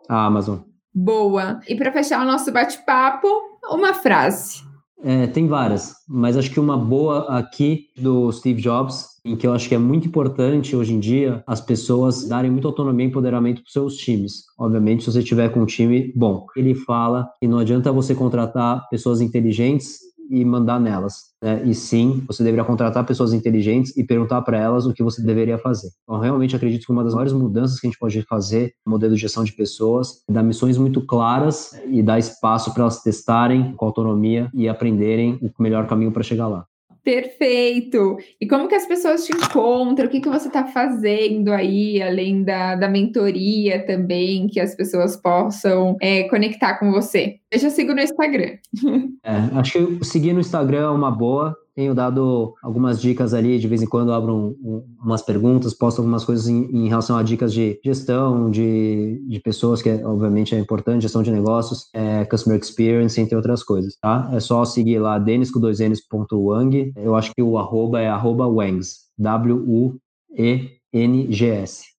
A 0.08 0.24
Amazon. 0.24 0.60
Boa. 0.94 1.60
E 1.68 1.76
para 1.76 1.92
fechar 1.92 2.22
o 2.22 2.26
nosso 2.26 2.50
bate-papo, 2.50 3.28
uma 3.70 3.92
frase. 3.92 4.62
É, 5.02 5.26
tem 5.26 5.46
várias, 5.46 5.92
mas 6.08 6.36
acho 6.36 6.50
que 6.50 6.58
uma 6.58 6.78
boa 6.78 7.26
aqui 7.28 7.88
do 7.96 8.32
Steve 8.32 8.62
Jobs, 8.62 9.06
em 9.24 9.36
que 9.36 9.46
eu 9.46 9.52
acho 9.52 9.68
que 9.68 9.74
é 9.74 9.78
muito 9.78 10.08
importante 10.08 10.74
hoje 10.74 10.94
em 10.94 11.00
dia 11.00 11.42
as 11.46 11.60
pessoas 11.60 12.26
darem 12.26 12.50
muita 12.50 12.68
autonomia 12.68 13.04
e 13.04 13.08
empoderamento 13.08 13.60
para 13.60 13.66
os 13.66 13.72
seus 13.72 13.96
times. 13.96 14.44
Obviamente, 14.58 15.04
se 15.04 15.12
você 15.12 15.22
tiver 15.22 15.50
com 15.50 15.60
um 15.60 15.66
time 15.66 16.12
bom. 16.16 16.46
Ele 16.56 16.74
fala 16.74 17.28
que 17.38 17.46
não 17.46 17.58
adianta 17.58 17.92
você 17.92 18.14
contratar 18.14 18.88
pessoas 18.88 19.20
inteligentes 19.20 19.98
e 20.30 20.44
mandar 20.44 20.80
nelas. 20.80 21.32
Né? 21.42 21.62
E 21.64 21.74
sim, 21.74 22.22
você 22.26 22.42
deveria 22.42 22.64
contratar 22.64 23.04
pessoas 23.04 23.32
inteligentes 23.32 23.96
e 23.96 24.04
perguntar 24.04 24.42
para 24.42 24.58
elas 24.58 24.86
o 24.86 24.92
que 24.92 25.02
você 25.02 25.22
deveria 25.22 25.58
fazer. 25.58 25.88
Então, 26.02 26.20
realmente 26.20 26.56
acredito 26.56 26.86
que 26.86 26.92
uma 26.92 27.04
das 27.04 27.14
maiores 27.14 27.32
mudanças 27.32 27.78
que 27.78 27.86
a 27.86 27.90
gente 27.90 27.98
pode 27.98 28.22
fazer 28.22 28.74
no 28.86 28.92
modelo 28.92 29.14
de 29.14 29.20
gestão 29.20 29.44
de 29.44 29.52
pessoas 29.52 30.22
é 30.28 30.32
dar 30.32 30.42
missões 30.42 30.78
muito 30.78 31.04
claras 31.04 31.72
e 31.88 32.02
dar 32.02 32.18
espaço 32.18 32.72
para 32.72 32.82
elas 32.82 33.02
testarem 33.02 33.74
com 33.76 33.86
autonomia 33.86 34.50
e 34.54 34.68
aprenderem 34.68 35.38
o 35.42 35.62
melhor 35.62 35.86
caminho 35.86 36.12
para 36.12 36.22
chegar 36.22 36.48
lá. 36.48 36.64
Perfeito! 37.04 38.16
E 38.40 38.48
como 38.48 38.66
que 38.66 38.74
as 38.74 38.86
pessoas 38.86 39.26
te 39.26 39.32
encontram? 39.36 40.06
O 40.06 40.10
que, 40.10 40.20
que 40.20 40.28
você 40.28 40.48
está 40.48 40.64
fazendo 40.66 41.52
aí, 41.52 42.00
além 42.00 42.42
da, 42.42 42.74
da 42.76 42.88
mentoria 42.88 43.84
também, 43.84 44.46
que 44.46 44.58
as 44.58 44.74
pessoas 44.74 45.14
possam 45.14 45.96
é, 46.00 46.22
conectar 46.24 46.78
com 46.78 46.90
você? 46.90 47.36
Eu 47.50 47.58
já 47.58 47.68
sigo 47.68 47.94
no 47.94 48.00
Instagram. 48.00 48.56
É, 49.26 49.58
acho 49.58 49.72
que 49.72 50.04
seguir 50.04 50.34
no 50.34 50.40
Instagram 50.40 50.82
é 50.82 50.90
uma 50.90 51.10
boa. 51.10 51.56
Tenho 51.74 51.94
dado 51.94 52.54
algumas 52.62 53.00
dicas 53.00 53.34
ali, 53.34 53.58
de 53.58 53.66
vez 53.66 53.82
em 53.82 53.86
quando 53.86 54.12
abro 54.12 54.32
um, 54.32 54.56
um, 54.62 54.84
umas 55.02 55.22
perguntas, 55.22 55.74
posto 55.74 55.98
algumas 55.98 56.24
coisas 56.24 56.46
em, 56.46 56.64
em, 56.70 56.88
relação 56.88 57.16
a 57.16 57.22
dicas 57.22 57.52
de 57.52 57.80
gestão, 57.84 58.50
de, 58.50 59.20
de 59.26 59.40
pessoas, 59.40 59.82
que 59.82 59.88
é, 59.88 60.06
obviamente 60.06 60.54
é 60.54 60.58
importante, 60.58 61.02
gestão 61.02 61.22
de 61.22 61.32
negócios, 61.32 61.88
é, 61.92 62.24
customer 62.26 62.60
experience, 62.60 63.20
entre 63.20 63.34
outras 63.34 63.64
coisas, 63.64 63.96
tá? 64.00 64.30
É 64.32 64.38
só 64.38 64.64
seguir 64.64 65.00
lá, 65.00 65.18
denis 65.18 65.50
com 65.50 65.58
dois 65.58 65.80
Wang. 66.32 66.92
Eu 66.96 67.16
acho 67.16 67.32
que 67.34 67.42
o 67.42 67.58
arroba 67.58 68.00
é 68.00 68.08
arroba 68.08 68.46
Wangs, 68.46 69.08
W-U-E-N-G-S. 69.18 69.94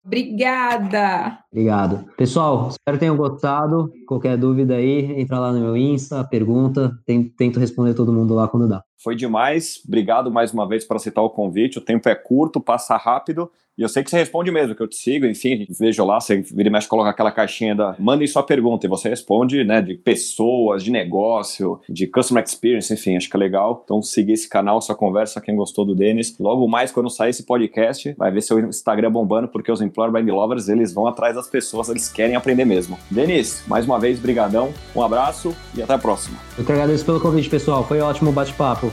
Obrigada! 0.07 1.39
Obrigado. 1.51 2.05
Pessoal, 2.17 2.69
espero 2.69 2.97
que 2.97 3.01
tenham 3.01 3.17
gostado. 3.17 3.91
Qualquer 4.07 4.37
dúvida 4.37 4.75
aí, 4.75 5.19
entra 5.19 5.39
lá 5.39 5.51
no 5.51 5.61
meu 5.61 5.77
Insta, 5.77 6.23
pergunta, 6.25 6.93
tento 7.07 7.59
responder 7.59 7.95
todo 7.95 8.13
mundo 8.13 8.35
lá 8.35 8.47
quando 8.47 8.69
dá. 8.69 8.85
Foi 9.05 9.15
demais. 9.15 9.83
Obrigado 9.87 10.33
mais 10.33 10.55
uma 10.55 10.67
vez 10.67 10.83
por 10.83 10.97
aceitar 10.97 11.21
o 11.21 11.29
convite. 11.29 11.77
O 11.77 11.83
tempo 11.83 12.09
é 12.09 12.15
curto, 12.15 12.59
passa 12.59 12.97
rápido. 12.97 13.51
E 13.77 13.83
eu 13.83 13.89
sei 13.89 14.05
que 14.05 14.11
você 14.11 14.17
responde 14.17 14.53
mesmo, 14.53 14.73
que 14.73 14.81
eu 14.81 14.87
te 14.87 14.95
sigo, 14.95 15.27
enfim, 15.27 15.67
vejo 15.69 16.05
lá, 16.05 16.21
você 16.21 16.37
vira 16.37 16.69
e 16.69 16.73
mexe, 16.73 16.87
coloca 16.87 17.11
aquela 17.11 17.33
caixinha 17.33 17.75
da. 17.75 17.97
Mandem 17.99 18.27
sua 18.27 18.45
pergunta 18.45 18.87
e 18.87 18.89
você 18.89 19.09
responde, 19.09 19.65
né, 19.65 19.83
de 19.83 19.95
pessoas, 19.95 20.85
de 20.85 20.93
negócio, 20.93 21.81
de 21.89 22.07
customer 22.07 22.45
experience, 22.45 22.95
enfim, 22.95 23.17
acho 23.17 23.29
que 23.29 23.37
é 23.37 23.39
legal. 23.39 23.83
Então, 23.85 24.01
seguir 24.01 24.35
esse 24.35 24.49
canal, 24.49 24.81
sua 24.81 24.95
conversa, 24.95 25.41
quem 25.41 25.57
gostou 25.57 25.85
do 25.85 25.93
Denis. 25.93 26.39
Logo 26.39 26.69
mais, 26.69 26.93
quando 26.93 27.11
sair 27.11 27.31
esse 27.31 27.43
podcast, 27.43 28.15
vai 28.17 28.31
ver 28.31 28.43
seu 28.43 28.61
Instagram 28.61 29.11
bombando, 29.11 29.49
porque 29.49 29.73
os 29.73 29.81
Employer 29.81 30.13
Brand 30.13 30.29
Lovers, 30.29 30.69
eles 30.69 30.95
vão 30.95 31.09
atrás 31.09 31.35
das 31.35 31.49
pessoas, 31.49 31.89
eles 31.89 32.09
querem 32.09 32.37
aprender 32.37 32.65
mesmo. 32.65 32.97
Denis, 33.11 33.65
mais 33.67 33.85
uma 33.87 33.99
vez, 33.99 34.21
brigadão, 34.21 34.73
um 34.95 35.03
abraço 35.03 35.53
e 35.77 35.83
até 35.83 35.95
a 35.95 35.99
próxima. 35.99 36.39
Eu 36.57 36.65
que 36.65 36.71
agradeço 36.71 37.05
pelo 37.05 37.19
convite, 37.19 37.51
pessoal. 37.51 37.83
Foi 37.83 37.99
ótimo 37.99 38.31
bate-papo. 38.31 38.93